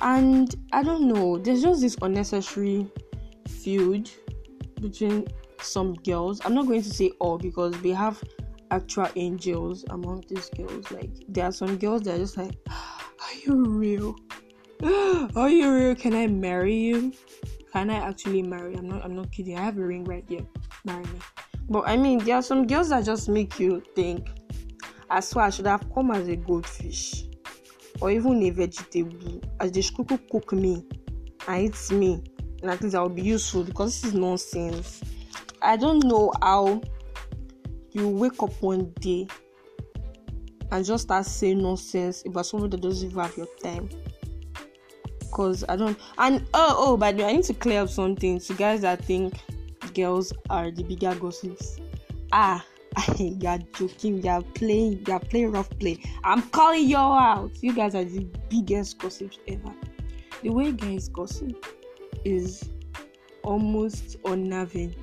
And 0.02 0.56
I 0.72 0.84
don't 0.84 1.08
know, 1.08 1.38
there's 1.38 1.62
just 1.62 1.82
this 1.82 1.98
unnecessary 2.02 2.88
feud 3.48 4.10
between 4.82 5.28
some 5.62 5.94
girls. 5.96 6.42
I'm 6.46 6.54
not 6.54 6.68
going 6.68 6.82
to 6.84 6.90
say 6.90 7.12
all 7.20 7.38
because 7.38 7.78
we 7.82 7.92
have 7.92 8.22
actual 8.72 9.08
angels 9.16 9.84
among 9.90 10.24
these 10.30 10.50
girls. 10.50 10.90
Like, 10.92 11.12
there 11.28 11.46
are 11.46 11.52
some 11.52 11.78
girls 11.78 12.04
that 12.04 12.16
are 12.16 12.20
just 12.20 12.38
like, 12.38 12.56
ah, 12.70 13.12
Are 13.22 13.36
you 13.46 13.66
real? 13.66 14.16
Ah, 14.82 15.28
are 15.36 15.50
you 15.50 15.74
real? 15.74 15.96
Can 15.96 16.16
I 16.16 16.28
marry 16.28 16.76
you? 16.76 17.14
Can 17.74 17.90
I 17.90 17.96
actually 17.96 18.42
marry? 18.42 18.76
I'm 18.76 18.88
not 18.88 19.04
I'm 19.04 19.16
not 19.16 19.32
kidding. 19.32 19.58
I 19.58 19.62
have 19.62 19.78
a 19.78 19.86
ring 19.86 20.04
right 20.06 20.24
here. 20.28 20.46
Marry 20.86 21.04
me. 21.04 21.20
But 21.70 21.88
I 21.88 21.98
mean, 21.98 22.20
there 22.20 22.36
are 22.36 22.42
some 22.42 22.66
girls 22.66 22.90
that 22.90 23.06
just 23.06 23.30
make 23.30 23.60
you 23.60 23.84
think, 23.96 24.30
I 25.10 25.20
swear 25.20 25.46
I 25.46 25.50
should 25.50 25.68
have 25.68 25.86
come 25.94 26.12
as 26.12 26.28
a 26.28 26.36
goldfish 26.36 27.26
or 28.02 28.12
even 28.12 28.42
a 28.44 28.50
vegetable 28.50 29.42
as 29.60 29.72
the 29.72 29.84
cook 29.96 30.20
cook 30.32 30.54
me 30.54 30.86
and 31.48 31.66
eat 31.66 31.92
me. 31.92 32.24
And 32.62 32.72
at 32.72 32.82
least 32.82 32.96
I'll 32.96 33.10
be 33.10 33.22
useful 33.22 33.64
because 33.64 34.02
this 34.02 34.12
is 34.12 34.20
nonsense. 34.20 35.02
I 35.62 35.78
don't 35.78 36.04
know 36.04 36.32
how 36.42 36.82
you 37.92 38.08
wake 38.08 38.42
up 38.42 38.52
one 38.62 38.92
day 39.00 39.28
and 40.72 40.86
just 40.86 41.04
start 41.04 41.26
saying 41.26 41.62
nonsense 41.62 42.24
about 42.26 42.46
someone 42.46 42.70
that 42.70 42.82
doesn't 42.82 43.10
even 43.10 43.24
have 43.24 43.36
your 43.36 43.48
time. 43.62 43.90
Cause 45.32 45.64
I 45.70 45.76
don't 45.76 45.98
and 46.18 46.46
oh 46.54 46.76
oh 46.78 46.98
by 46.98 47.12
the 47.12 47.24
way 47.24 47.30
I 47.30 47.34
need 47.34 47.44
to 47.46 47.54
clear 47.54 47.82
up 47.82 47.90
something 47.90 48.40
to 48.40 48.54
guys 48.56 48.82
that 48.82 49.06
think 49.06 49.36
girls 49.94 50.34
are 50.50 50.72
the 50.72 50.84
bigger 50.84 51.14
gossips. 51.16 51.80
Ah, 52.32 52.64
you're 53.18 53.60
joking, 53.74 54.24
you're 54.24 54.42
playing, 54.42 55.04
you're 55.08 55.20
playing 55.20 55.52
rough 55.52 55.70
play. 55.80 56.02
I'm 56.24 56.42
calling 56.50 56.88
you 56.88 56.98
out. 56.98 57.52
You 57.62 57.74
guys 57.74 57.96
are 57.96 58.04
the 58.04 58.28
biggest 58.50 59.00
gossips 59.00 59.38
ever. 59.48 59.74
The 60.42 60.50
way 60.50 60.72
guys 60.72 61.10
gossip 61.10 61.66
is 62.24 62.70
almost 63.44 64.18
unnerving 64.26 64.96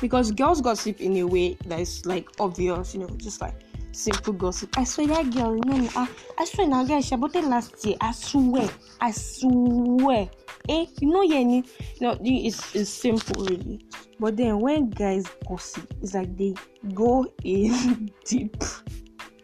because 0.00 0.30
girls 0.32 0.60
gossip 0.60 1.00
in 1.00 1.16
a 1.16 1.24
way 1.24 1.56
that 1.66 1.80
is 1.80 2.04
like 2.06 2.28
obvious, 2.40 2.94
you 2.94 3.00
know, 3.00 3.08
just 3.16 3.40
like 3.40 3.54
simple 3.92 4.32
gossip. 4.32 4.76
I 4.78 4.84
swear 4.84 5.08
that 5.08 5.30
girl, 5.32 5.56
you 5.56 5.62
know, 5.64 5.88
I, 5.96 6.08
I 6.38 6.44
swear 6.44 6.68
now, 6.68 6.84
guys, 6.84 7.06
she 7.06 7.16
bought 7.16 7.34
it 7.34 7.44
last 7.44 7.84
year. 7.84 7.96
I 8.00 8.12
swear, 8.12 8.68
I 9.00 9.10
swear. 9.10 10.28
Eh, 10.68 10.86
you 11.00 11.08
know, 11.08 11.22
yeah, 11.22 11.38
you 11.38 11.64
know, 12.00 12.18
it's, 12.22 12.74
it's 12.74 12.90
simple, 12.90 13.44
really. 13.44 13.80
But 14.20 14.36
then 14.36 14.60
when 14.60 14.90
guys 14.90 15.24
gossip, 15.48 15.92
it's 16.02 16.14
like 16.14 16.36
they 16.36 16.54
go 16.92 17.26
in 17.42 18.10
deep. 18.24 18.56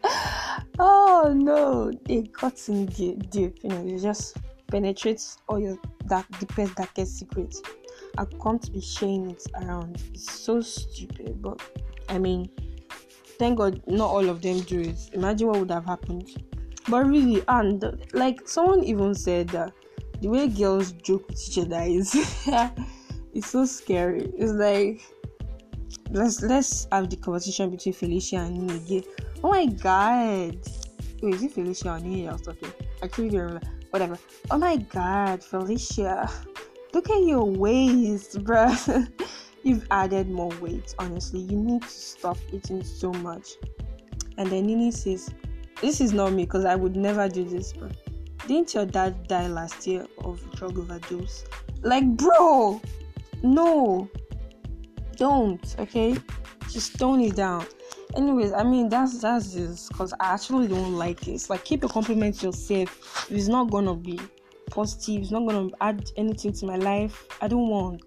oh 0.78 1.32
no, 1.34 1.92
they 2.04 2.24
cut 2.24 2.60
in 2.68 2.86
deep, 2.86 3.30
deep. 3.30 3.58
You 3.62 3.70
know, 3.70 3.86
it 3.86 4.00
just 4.00 4.36
penetrate 4.66 5.22
all 5.48 5.58
your 5.58 5.78
dark, 6.06 6.26
deepest, 6.38 6.74
darkest 6.74 7.18
secrets. 7.18 7.62
I 8.18 8.26
come 8.42 8.58
to 8.58 8.70
be 8.70 8.80
sharing 8.80 9.30
it 9.30 9.42
around. 9.62 10.02
It's 10.12 10.30
so 10.30 10.60
stupid, 10.60 11.40
but 11.40 11.60
I 12.08 12.18
mean, 12.18 12.50
thank 13.38 13.58
God, 13.58 13.80
not 13.86 14.10
all 14.10 14.28
of 14.28 14.42
them 14.42 14.60
do 14.60 14.80
it. 14.80 15.10
Imagine 15.12 15.48
what 15.48 15.60
would 15.60 15.70
have 15.70 15.86
happened. 15.86 16.30
But 16.88 17.06
really, 17.06 17.42
and 17.48 17.82
like 18.12 18.46
someone 18.46 18.84
even 18.84 19.14
said 19.14 19.48
that 19.48 19.72
the 20.24 20.30
way 20.30 20.48
girls 20.48 20.92
joke 20.92 21.28
with 21.28 21.48
each 21.48 21.58
other 21.58 21.82
is 21.82 22.14
it's 23.34 23.50
so 23.50 23.66
scary. 23.66 24.32
It's 24.38 24.52
like 24.52 25.02
let's 26.12 26.40
let's 26.40 26.88
have 26.90 27.10
the 27.10 27.16
conversation 27.16 27.68
between 27.68 27.92
Felicia 27.92 28.36
and 28.36 28.66
me 28.66 28.76
again. 28.76 29.02
Oh 29.42 29.50
my 29.50 29.66
god. 29.66 30.56
Wait, 31.20 31.34
is 31.34 31.42
it 31.42 31.52
Felicia 31.52 31.90
or 31.90 32.00
Nini 32.00 32.26
I 32.26 32.32
was 32.32 32.40
talking? 32.40 32.72
Actually 33.02 33.28
don't 33.28 33.40
remember. 33.40 33.68
Whatever. 33.90 34.18
Oh 34.50 34.56
my 34.56 34.78
god, 34.78 35.44
Felicia. 35.44 36.30
Look 36.94 37.10
at 37.10 37.22
your 37.22 37.44
waist, 37.44 38.42
bruh. 38.42 39.06
You've 39.62 39.86
added 39.90 40.30
more 40.30 40.52
weight, 40.62 40.94
honestly. 40.98 41.40
You 41.40 41.58
need 41.58 41.82
to 41.82 41.88
stop 41.88 42.38
eating 42.50 42.82
so 42.82 43.12
much. 43.12 43.56
And 44.38 44.48
then 44.48 44.66
Nini 44.66 44.90
says, 44.90 45.28
This 45.82 46.00
is 46.00 46.14
not 46.14 46.32
me 46.32 46.46
because 46.46 46.64
I 46.64 46.76
would 46.76 46.96
never 46.96 47.28
do 47.28 47.44
this, 47.44 47.74
bro. 47.74 47.90
Didn't 48.46 48.74
your 48.74 48.86
dad 48.86 49.26
die 49.28 49.48
last 49.48 49.86
year 49.86 50.06
of 50.18 50.40
drug 50.56 50.78
overdose? 50.78 51.44
Like, 51.82 52.06
bro, 52.16 52.80
no, 53.42 54.08
don't, 55.16 55.76
okay? 55.78 56.16
Just 56.70 56.98
tone 56.98 57.20
it 57.20 57.36
down. 57.36 57.66
Anyways, 58.16 58.52
I 58.52 58.62
mean 58.62 58.88
that's 58.88 59.20
that's 59.20 59.52
just 59.54 59.88
because 59.90 60.12
I 60.20 60.34
actually 60.34 60.68
don't 60.68 60.94
like 60.94 61.26
it. 61.26 61.48
Like 61.50 61.64
keep 61.64 61.82
a 61.84 61.88
compliment 61.88 62.42
yourself. 62.42 63.26
If 63.28 63.32
it's 63.32 63.48
not 63.48 63.70
gonna 63.70 63.94
be 63.94 64.20
positive, 64.70 65.22
it's 65.22 65.30
not 65.32 65.46
gonna 65.48 65.70
add 65.80 66.10
anything 66.16 66.52
to 66.52 66.66
my 66.66 66.76
life. 66.76 67.26
I 67.40 67.48
don't 67.48 67.68
want 67.68 68.02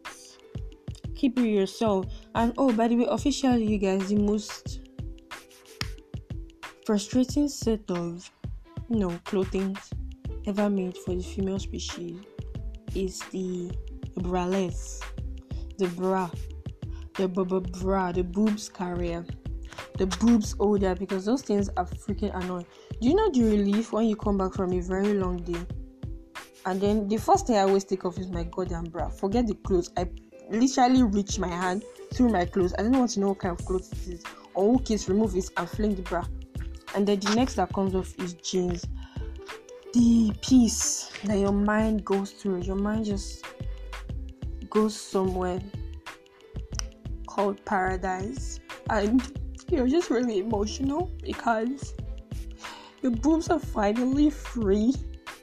keep 1.17 1.38
it 1.39 1.50
yourself. 1.50 2.06
And 2.36 2.54
oh, 2.58 2.71
by 2.71 2.88
the 2.88 2.95
way, 2.95 3.08
officially, 3.10 3.65
you 3.65 3.78
guys, 3.78 4.10
the 4.10 4.15
most 4.15 4.80
frustrating 6.86 7.50
set 7.50 7.82
of 7.91 8.32
you 8.89 9.00
know 9.00 9.19
clothing 9.26 9.76
ever 10.48 10.70
made 10.70 10.98
for 10.98 11.14
the 11.14 11.22
female 11.22 11.60
species 11.60 12.20
is 12.96 13.20
the 13.32 13.70
braless, 14.20 15.04
the 15.78 15.88
bra, 15.90 16.30
the 17.16 17.28
b- 17.28 17.80
bra, 17.80 18.12
the 18.12 18.24
boobs 18.24 18.70
carrier, 18.70 19.26
the 19.98 20.08
boobs 20.08 20.54
holder 20.54 20.96
because 20.96 21.26
those 21.26 21.42
things 21.42 21.70
are 21.76 21.86
freaking 21.86 22.34
annoying. 22.36 22.66
Do 23.02 23.08
you 23.08 23.16
know 23.16 23.30
the 23.30 23.44
relief 23.44 23.92
when 23.92 24.06
you 24.06 24.16
come 24.16 24.38
back 24.38 24.54
from 24.54 24.72
a 24.74 24.80
very 24.80 25.14
long 25.14 25.38
day? 25.38 25.60
And 26.66 26.80
then 26.80 27.08
the 27.08 27.18
first 27.18 27.48
thing 27.48 27.58
I 27.58 27.62
always 27.62 27.84
take 27.84 28.06
off 28.06 28.18
is 28.18 28.30
my 28.30 28.44
goddamn 28.44 28.86
bra. 28.86 29.10
Forget 29.10 29.48
the 29.48 29.56
clothes. 29.56 29.92
I 29.98 30.08
literally 30.50 31.04
reach 31.04 31.40
my 31.40 31.50
hand 31.50 31.84
through 32.14 32.30
my 32.30 32.46
clothes. 32.46 32.74
I 32.78 32.84
don't 32.84 32.98
want 32.98 33.12
to 33.12 33.20
know 33.20 33.30
what 33.30 33.40
kind 33.40 33.58
of 33.58 33.66
clothes 33.66 33.92
it 33.92 34.14
is 34.14 34.24
or 34.54 34.74
who 34.74 34.84
kids 34.84 35.08
remove 35.10 35.36
it 35.36 35.50
and 35.58 35.70
fling 35.70 35.96
the 35.96 36.02
bra. 36.04 36.26
And 36.96 37.08
then 37.08 37.20
the 37.20 37.36
next 37.36 37.56
that 37.56 37.74
comes 37.74 37.94
off 37.96 38.14
is 38.20 38.34
jeans. 38.34 38.86
The 39.93 40.34
peace 40.41 41.10
that 41.23 41.38
your 41.38 41.52
mind 41.52 42.06
goes 42.06 42.32
through, 42.32 42.62
your 42.62 42.76
mind 42.76 43.06
just 43.06 43.45
goes 44.69 44.95
somewhere 44.95 45.62
called 47.26 47.63
paradise. 47.65 48.60
And 48.89 49.21
you're 49.69 49.88
just 49.88 50.10
really 50.10 50.39
emotional 50.39 51.12
because 51.21 51.93
your 53.02 53.12
boobs 53.12 53.50
are 53.50 53.60
finally 53.60 54.30
free 54.30 54.93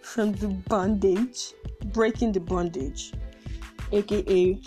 from 0.02 0.33
the 0.33 0.48
bondage, 0.48 1.52
breaking 1.92 2.33
the 2.33 2.40
bondage, 2.40 3.12
aka 3.92 4.59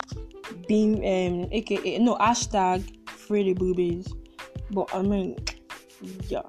being 0.66 0.96
um 0.98 1.48
aka 1.52 1.98
no 1.98 2.16
hashtag 2.16 3.08
free 3.08 3.44
the 3.44 3.54
boobies. 3.54 4.12
But 4.70 4.94
I 4.94 5.02
mean 5.02 5.36
yeah. 6.28 6.42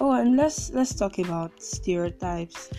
Oh 0.00 0.12
and 0.12 0.36
let's 0.36 0.70
let's 0.70 0.94
talk 0.94 1.18
about 1.18 1.62
stereotypes. 1.62 2.70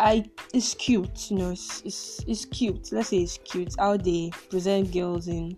I 0.00 0.24
it's 0.54 0.74
cute, 0.74 1.30
you 1.30 1.38
know, 1.38 1.50
it's, 1.50 1.82
it's 1.82 2.24
it's 2.26 2.44
cute. 2.44 2.92
Let's 2.92 3.08
say 3.08 3.18
it's 3.18 3.38
cute 3.38 3.74
how 3.78 3.96
they 3.96 4.30
present 4.50 4.92
girls 4.92 5.28
in 5.28 5.56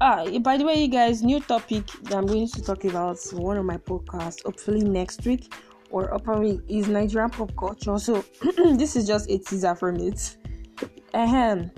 Ah, 0.00 0.24
by 0.38 0.56
the 0.56 0.64
way, 0.64 0.80
you 0.82 0.88
guys, 0.88 1.24
new 1.24 1.40
topic 1.40 1.84
that 2.04 2.14
I'm 2.14 2.26
going 2.26 2.46
to 2.48 2.62
talk 2.62 2.84
about 2.84 3.18
one 3.32 3.56
of 3.56 3.64
my 3.64 3.78
podcasts, 3.78 4.44
hopefully 4.44 4.80
next 4.80 5.26
week 5.26 5.52
or 5.90 6.18
probably 6.18 6.60
is 6.68 6.88
Nigerian 6.88 7.30
pop 7.30 7.54
culture. 7.56 7.98
So 7.98 8.24
this 8.76 8.96
is 8.96 9.06
just 9.06 9.30
a 9.30 9.38
teaser 9.38 9.74
from 9.74 9.96
it. 9.96 10.36
Ahem. 11.14 11.70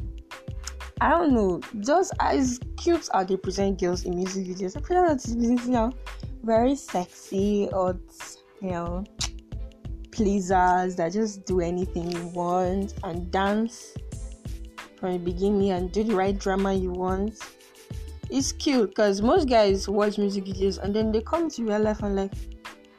I 1.01 1.11
don't 1.11 1.33
know, 1.33 1.61
just 1.81 2.13
as 2.21 2.61
cute 2.77 3.09
as 3.15 3.27
they 3.27 3.37
present 3.37 3.81
girls 3.81 4.05
in 4.05 4.17
music 4.17 4.47
videos. 4.47 4.77
I 4.77 4.81
feel 4.87 5.03
like 5.03 5.65
you 5.65 5.71
know 5.73 5.93
very 6.43 6.75
sexy 6.75 7.69
or 7.73 7.99
you 8.61 8.71
know 8.71 9.05
pleasers 10.11 10.97
that 10.97 11.13
just 11.13 11.45
do 11.47 11.61
anything 11.61 12.11
you 12.11 12.27
want 12.29 12.95
and 13.05 13.31
dance 13.31 13.95
from 14.97 15.13
the 15.13 15.19
beginning 15.19 15.71
and 15.71 15.93
do 15.93 16.03
the 16.05 16.15
right 16.15 16.39
drama 16.39 16.73
you 16.73 16.91
want 16.91 17.39
it's 18.31 18.53
cute 18.53 18.91
because 18.91 19.21
most 19.21 19.49
guys 19.49 19.89
watch 19.89 20.17
music 20.17 20.45
videos 20.45 20.79
and 20.79 20.95
then 20.95 21.11
they 21.11 21.21
come 21.21 21.51
to 21.51 21.65
real 21.65 21.81
life 21.81 22.01
and 22.03 22.15
like, 22.15 22.33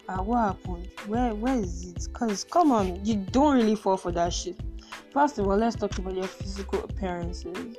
ah, 0.10 0.22
what 0.22 0.40
happened? 0.40 0.90
Where 1.08 1.34
where 1.34 1.56
is 1.56 1.86
it? 1.86 2.08
Because 2.12 2.44
come 2.44 2.72
on, 2.72 3.04
you 3.06 3.16
don't 3.16 3.56
really 3.56 3.76
fall 3.76 3.96
for 3.96 4.12
that 4.12 4.34
shit. 4.34 4.60
First 5.14 5.40
of 5.40 5.48
all, 5.48 5.56
let's 5.56 5.78
talk 5.78 5.98
about 5.98 6.16
your 6.16 6.28
physical 6.28 6.84
appearances. 6.84 7.78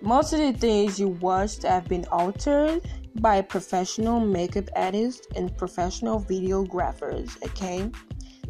Most 0.00 0.32
of 0.32 0.38
the 0.38 0.52
things 0.54 0.98
you 0.98 1.08
watched 1.08 1.64
have 1.64 1.86
been 1.86 2.06
altered 2.06 2.80
by 3.20 3.42
professional 3.42 4.20
makeup 4.20 4.68
artists 4.74 5.26
and 5.36 5.56
professional 5.56 6.20
videographers, 6.22 7.36
okay? 7.44 7.90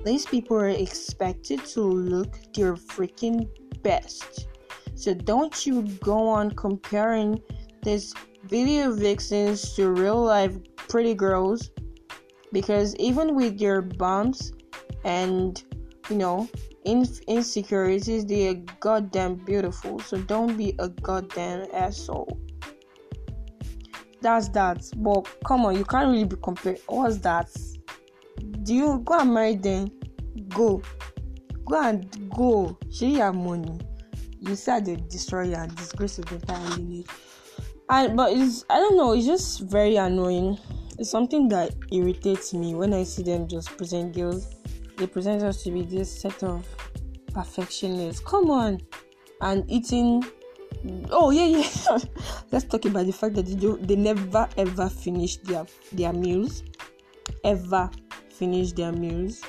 These 0.04 0.26
people 0.26 0.56
are 0.56 0.68
expected 0.68 1.64
to 1.66 1.82
look 1.82 2.38
their 2.54 2.74
freaking 2.74 3.48
best. 3.82 4.48
So 4.94 5.14
don't 5.14 5.66
you 5.66 5.82
go 6.02 6.28
on 6.28 6.52
comparing 6.52 7.40
these 7.82 8.14
video 8.44 8.92
vixens 8.92 9.74
to 9.74 9.90
real 9.90 10.22
life 10.22 10.56
pretty 10.88 11.14
girls 11.14 11.70
because 12.52 12.96
even 12.96 13.34
with 13.34 13.58
their 13.58 13.82
bumps 13.82 14.52
and 15.04 15.62
you 16.08 16.16
know 16.16 16.48
in- 16.84 17.06
insecurities 17.28 18.24
they 18.26 18.48
are 18.48 18.62
goddamn 18.80 19.36
beautiful 19.36 20.00
so 20.00 20.16
don't 20.18 20.56
be 20.56 20.74
a 20.78 20.88
goddamn 20.88 21.66
asshole 21.72 22.40
that's 24.22 24.48
that 24.50 24.82
but 24.96 25.22
come 25.44 25.64
on 25.64 25.76
you 25.76 25.84
can't 25.84 26.10
really 26.10 26.24
be 26.24 26.36
compared 26.42 26.78
what's 26.86 27.18
that 27.18 27.48
do 28.62 28.74
you 28.74 29.02
go 29.04 29.18
and 29.18 29.32
marry 29.34 29.56
them 29.56 29.90
go 30.48 30.82
go 31.66 31.80
and 31.82 32.30
go 32.34 32.76
she 32.90 33.14
have 33.14 33.34
money 33.34 33.78
you 34.40 34.56
said 34.56 34.86
the 34.86 34.96
destroyer 34.96 35.56
and 35.56 35.74
disgrace 35.76 36.18
of 36.18 36.26
the 36.26 36.36
entire 36.36 36.68
lineage. 36.70 37.06
And 37.88 38.16
but 38.16 38.32
it's 38.32 38.64
I 38.70 38.76
don't 38.76 38.96
know, 38.96 39.12
it's 39.12 39.26
just 39.26 39.60
very 39.60 39.96
annoying. 39.96 40.58
It's 40.98 41.10
something 41.10 41.48
that 41.48 41.74
irritates 41.92 42.54
me 42.54 42.74
when 42.74 42.94
I 42.94 43.04
see 43.04 43.22
them 43.22 43.48
just 43.48 43.76
present 43.76 44.14
girls. 44.14 44.54
They 44.96 45.06
present 45.06 45.42
us 45.42 45.62
to 45.64 45.70
be 45.70 45.82
this 45.82 46.20
set 46.20 46.42
of 46.42 46.66
perfectionists. 47.32 48.20
Come 48.24 48.50
on, 48.50 48.80
and 49.40 49.70
eating. 49.70 50.24
Oh 51.10 51.30
yeah, 51.30 51.44
yeah. 51.44 51.98
Let's 52.52 52.64
talk 52.64 52.84
about 52.84 53.06
the 53.06 53.12
fact 53.12 53.34
that 53.34 53.46
they 53.46 53.54
do, 53.54 53.78
they 53.82 53.96
never 53.96 54.48
ever 54.56 54.88
finish 54.88 55.36
their 55.38 55.66
their 55.92 56.12
meals. 56.12 56.62
Ever 57.44 57.90
finish 58.30 58.72
their 58.72 58.92
meals. 58.92 59.42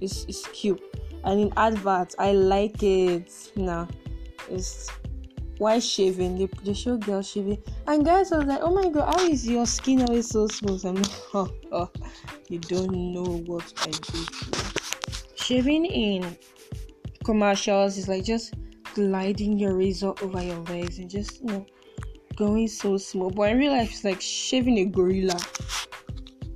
It's 0.00 0.24
it's 0.24 0.46
cute 0.48 0.80
and 1.24 1.40
in 1.40 1.52
adverts 1.56 2.14
i 2.18 2.32
like 2.32 2.82
it 2.82 3.52
now 3.56 3.86
it's 4.50 4.90
why 5.58 5.78
shaving 5.78 6.38
they, 6.38 6.48
they 6.64 6.72
show 6.72 6.96
girls 6.96 7.28
shaving 7.28 7.62
and 7.86 8.04
guys 8.04 8.32
I 8.32 8.38
was 8.38 8.46
like 8.46 8.60
oh 8.62 8.74
my 8.74 8.88
god 8.88 9.14
how 9.14 9.26
is 9.26 9.46
your 9.46 9.66
skin 9.66 10.00
always 10.02 10.28
so 10.28 10.46
smooth 10.48 10.84
i'm 10.86 10.94
like 10.94 11.10
oh, 11.34 11.52
oh 11.72 11.90
you 12.48 12.58
don't 12.58 12.92
know 12.92 13.42
what 13.46 13.72
i 13.82 13.90
do 13.90 14.26
shaving 15.34 15.84
in 15.84 16.36
commercials 17.24 17.98
is 17.98 18.08
like 18.08 18.24
just 18.24 18.54
gliding 18.94 19.58
your 19.58 19.74
razor 19.74 20.12
over 20.22 20.42
your 20.42 20.60
legs 20.64 20.98
and 20.98 21.10
just 21.10 21.40
you 21.40 21.46
know 21.46 21.66
going 22.36 22.68
so 22.68 22.96
small 22.96 23.30
but 23.30 23.50
in 23.50 23.58
real 23.58 23.72
life 23.72 23.90
it's 23.90 24.04
like 24.04 24.20
shaving 24.20 24.78
a 24.78 24.84
gorilla 24.84 25.38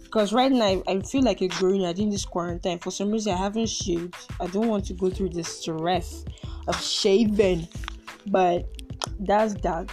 because 0.02 0.32
right 0.32 0.52
now 0.52 0.82
I, 0.86 1.00
feel 1.00 1.22
like 1.22 1.42
a 1.42 1.48
gorilla 1.48 1.90
in 1.90 2.08
this 2.08 2.24
quarantine 2.24 2.78
for 2.78 2.90
some 2.90 3.10
reason 3.10 3.34
i 3.34 3.36
haven't 3.36 3.68
shaved 3.68 4.14
i 4.40 4.46
don't 4.46 4.68
want 4.68 4.84
to 4.86 4.94
go 4.94 5.10
through 5.10 5.30
the 5.30 5.44
stress 5.44 6.24
of 6.68 6.80
shaving 6.80 7.68
but 8.26 8.66
that's 9.20 9.54
that. 9.54 9.90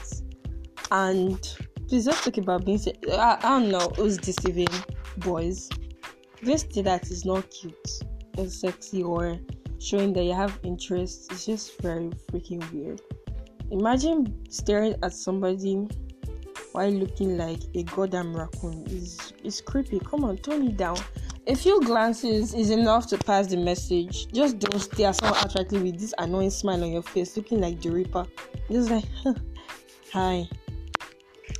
And 0.91 1.39
please 1.87 2.05
just 2.05 2.23
talk 2.23 2.37
about 2.37 2.65
being. 2.65 2.79
I, 3.11 3.37
I 3.41 3.49
don't 3.59 3.69
know 3.69 3.91
who's 3.95 4.17
deceiving 4.17 4.67
boys. 5.17 5.69
This 6.41 6.63
thing 6.63 6.83
that 6.83 7.09
is 7.09 7.25
not 7.25 7.49
cute 7.49 7.89
or 8.37 8.47
sexy 8.47 9.03
or 9.03 9.37
showing 9.81 10.13
that 10.13 10.23
you 10.23 10.33
have 10.33 10.59
interest 10.63 11.31
is 11.31 11.45
just 11.45 11.81
very 11.81 12.09
freaking 12.31 12.71
weird. 12.71 13.01
Imagine 13.71 14.45
staring 14.49 14.95
at 15.01 15.13
somebody 15.13 15.87
while 16.73 16.89
looking 16.89 17.37
like 17.37 17.59
a 17.75 17.83
goddamn 17.83 18.35
raccoon. 18.35 18.85
Is 18.87 19.33
is 19.43 19.61
creepy. 19.61 19.99
Come 19.99 20.23
on, 20.23 20.37
tone 20.37 20.67
it 20.67 20.77
down. 20.77 20.97
A 21.47 21.55
few 21.55 21.81
glances 21.81 22.53
is 22.53 22.69
enough 22.69 23.07
to 23.07 23.17
pass 23.17 23.47
the 23.47 23.57
message. 23.57 24.31
Just 24.31 24.59
don't 24.59 24.79
stare 24.79 25.11
so 25.11 25.27
attractive 25.27 25.81
with 25.81 25.99
this 25.99 26.13
annoying 26.19 26.51
smile 26.51 26.83
on 26.83 26.91
your 26.91 27.01
face, 27.01 27.35
looking 27.35 27.61
like 27.61 27.81
the 27.81 27.89
Reaper. 27.89 28.27
Just 28.69 28.91
like, 28.91 29.05
hi. 30.13 30.47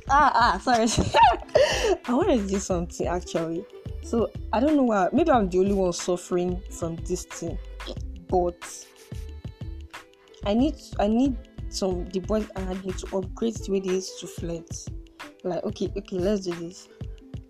Ah, 0.08 0.32
ah, 0.34 0.58
sorry. 0.58 0.86
I 2.06 2.14
want 2.14 2.28
to 2.28 2.46
do 2.46 2.58
something 2.58 3.06
actually. 3.08 3.64
So 4.02 4.30
I 4.52 4.60
don't 4.60 4.76
know 4.76 4.84
why. 4.84 5.08
Maybe 5.12 5.30
I'm 5.30 5.48
the 5.48 5.58
only 5.58 5.74
one 5.74 5.92
suffering 5.92 6.62
from 6.70 6.96
this 6.96 7.24
thing, 7.24 7.58
but 8.32 8.86
I 10.46 10.54
need 10.54 10.76
I 10.98 11.06
need 11.06 11.36
some 11.68 12.06
the 12.06 12.20
boys 12.20 12.48
I 12.56 12.74
need 12.82 12.96
to 12.98 13.18
upgrade 13.18 13.56
the 13.56 13.72
way 13.72 13.80
they 13.80 13.90
used 13.90 14.18
to 14.20 14.26
flirt. 14.26 14.70
Like, 15.44 15.62
okay, 15.64 15.92
okay, 15.96 16.18
let's 16.18 16.46
do 16.46 16.54
this. 16.54 16.88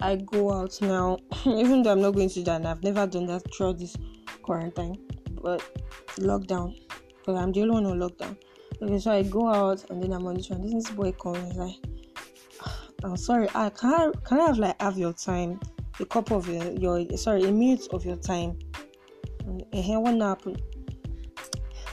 I 0.01 0.17
go 0.17 0.53
out 0.53 0.81
now, 0.83 1.19
even 1.47 1.83
though 1.83 1.93
I'm 1.93 2.03
not 2.03 2.15
going 2.15 2.29
to 2.31 2.43
that, 2.43 2.57
and 2.57 2.67
I've 2.67 2.83
never 2.83 3.07
done 3.07 3.27
that 3.27 3.43
throughout 3.55 3.79
this 3.79 3.97
quarantine, 4.43 4.99
but 5.41 5.63
lockdown, 6.17 6.75
because 7.19 7.37
I'm 7.37 7.53
the 7.53 7.63
only 7.63 7.75
one 7.75 7.87
on 7.87 8.01
lockdown. 8.01 8.37
Okay, 8.83 8.99
so 8.99 9.13
I 9.13 9.23
go 9.23 9.49
out 9.49 9.89
and 9.91 10.03
then 10.03 10.13
I'm 10.13 10.27
on 10.27 10.35
this 10.35 10.51
one. 10.51 10.63
This 10.63 10.91
boy 10.91 11.13
comes 11.13 11.55
like, 11.55 11.77
ah, 12.65 12.81
I'm 13.05 13.17
sorry, 13.17 13.47
I 13.55 13.71
can 13.71 13.93
I, 13.93 14.11
can 14.25 14.41
I 14.41 14.47
have 14.47 14.59
like 14.59 14.83
have 14.83 14.99
your 14.99 15.13
time, 15.13 15.61
a 16.01 16.05
couple 16.05 16.39
of 16.39 16.49
your, 16.49 16.99
your 16.99 17.17
sorry, 17.17 17.45
a 17.45 17.53
minute 17.53 17.87
of 17.93 18.05
your 18.05 18.17
time. 18.17 18.59
And 19.47 19.65
here 19.73 20.01
what 20.01 20.21
happened? 20.21 20.63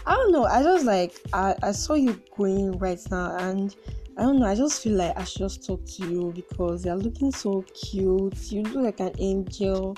I 0.10 0.14
don't 0.14 0.32
know. 0.32 0.46
I 0.46 0.64
just 0.64 0.86
like 0.86 1.22
I, 1.34 1.54
I 1.62 1.72
saw 1.72 1.94
you 1.94 2.20
going 2.36 2.80
right 2.80 3.00
now 3.12 3.38
and 3.38 3.76
I 4.18 4.24
don't 4.24 4.40
know. 4.40 4.48
I 4.48 4.56
just 4.56 4.82
feel 4.82 4.94
like 4.94 5.16
I 5.16 5.24
should 5.24 5.38
just 5.38 5.68
talk 5.68 5.86
to 5.86 6.10
you 6.10 6.34
because 6.36 6.84
you're 6.84 6.96
looking 6.96 7.32
so 7.32 7.64
cute. 7.76 8.52
You 8.52 8.64
look 8.64 8.86
like 8.86 9.00
an 9.02 9.14
angel. 9.20 9.96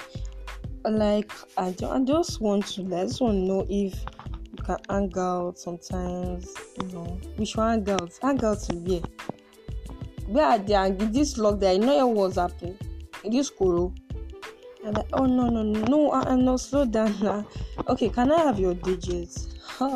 Like 0.83 1.31
I, 1.55 1.71
do, 1.71 1.87
I 1.87 2.03
just 2.03 2.41
want 2.41 2.67
to. 2.73 2.81
I 2.87 3.03
just 3.03 3.21
want 3.21 3.35
to 3.35 3.39
know 3.39 3.61
if 3.69 3.93
you 3.95 4.63
can 4.65 4.77
hang 4.89 5.13
out 5.17 5.57
sometimes. 5.57 6.53
You 6.81 6.87
know, 6.89 7.17
we 7.37 7.45
should 7.45 7.61
hang 7.61 7.89
out. 7.89 8.11
Hang 8.21 8.43
out 8.43 8.59
to 8.63 8.75
where? 8.75 9.01
Where 10.27 10.45
are 10.45 10.59
they? 10.59 10.87
In 10.87 11.13
this 11.13 11.35
lockdown, 11.35 11.79
you 11.79 11.85
know 11.85 12.07
what's 12.07 12.35
happening. 12.35 12.77
In 13.23 13.31
this 13.31 13.47
school. 13.47 13.93
And 14.83 14.97
like, 14.97 15.07
oh 15.13 15.25
no 15.25 15.47
no 15.47 15.63
no, 15.63 16.11
I, 16.11 16.33
am 16.33 16.43
not 16.43 16.59
slow 16.59 16.83
down 16.83 17.15
now. 17.21 17.47
Okay, 17.87 18.09
can 18.09 18.29
I 18.29 18.41
have 18.41 18.59
your 18.59 18.73
digits? 18.73 19.50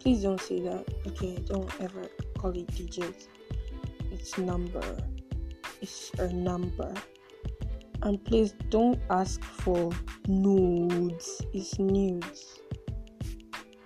Please 0.00 0.22
don't 0.22 0.38
say 0.38 0.60
that. 0.60 0.84
Okay, 1.06 1.42
don't 1.46 1.80
ever 1.80 2.10
call 2.36 2.50
it 2.50 2.66
digits. 2.74 3.28
It's 4.12 4.36
number. 4.36 4.84
It's 5.80 6.10
a 6.18 6.30
number. 6.30 6.92
And 8.02 8.22
please 8.22 8.52
don't 8.68 9.00
ask 9.08 9.42
for 9.42 9.92
nudes. 10.28 11.40
It's 11.54 11.78
nudes. 11.78 12.60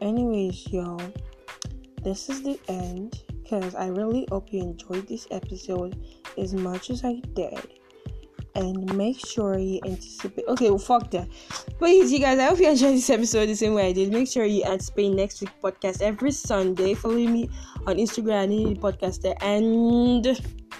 Anyways, 0.00 0.66
y'all, 0.72 1.00
this 2.02 2.28
is 2.28 2.42
the 2.42 2.58
end 2.66 3.22
because 3.44 3.76
I 3.76 3.86
really 3.86 4.26
hope 4.28 4.52
you 4.52 4.62
enjoyed 4.62 5.06
this 5.06 5.28
episode 5.30 6.04
as 6.36 6.52
much 6.52 6.90
as 6.90 7.04
I 7.04 7.22
did. 7.34 7.77
And 8.58 8.92
make 8.96 9.24
sure 9.24 9.56
you 9.56 9.78
anticipate. 9.84 10.44
Okay, 10.48 10.68
well, 10.68 10.78
fuck 10.80 11.12
that. 11.12 11.28
Please, 11.78 12.10
you 12.10 12.18
guys, 12.18 12.40
I 12.40 12.46
hope 12.46 12.58
you 12.58 12.68
enjoyed 12.68 12.96
this 12.96 13.08
episode 13.08 13.46
the 13.46 13.54
same 13.54 13.74
way 13.74 13.86
I 13.86 13.92
did. 13.92 14.12
Make 14.12 14.26
sure 14.26 14.44
you 14.44 14.64
anticipate 14.64 15.14
next 15.14 15.40
week 15.40 15.50
podcast 15.62 16.02
every 16.02 16.32
Sunday. 16.32 16.94
Follow 16.94 17.14
me 17.14 17.48
on 17.86 17.96
Instagram, 17.96 18.42
I 18.42 18.74
podcaster. 18.74 19.34
And 19.42 20.26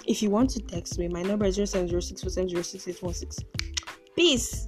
if 0.05 0.21
you 0.21 0.29
want 0.29 0.49
to 0.51 0.59
text 0.59 0.99
me, 0.99 1.07
my 1.07 1.21
number 1.21 1.45
is 1.45 1.55
0706 1.55 3.39
Peace. 4.13 4.67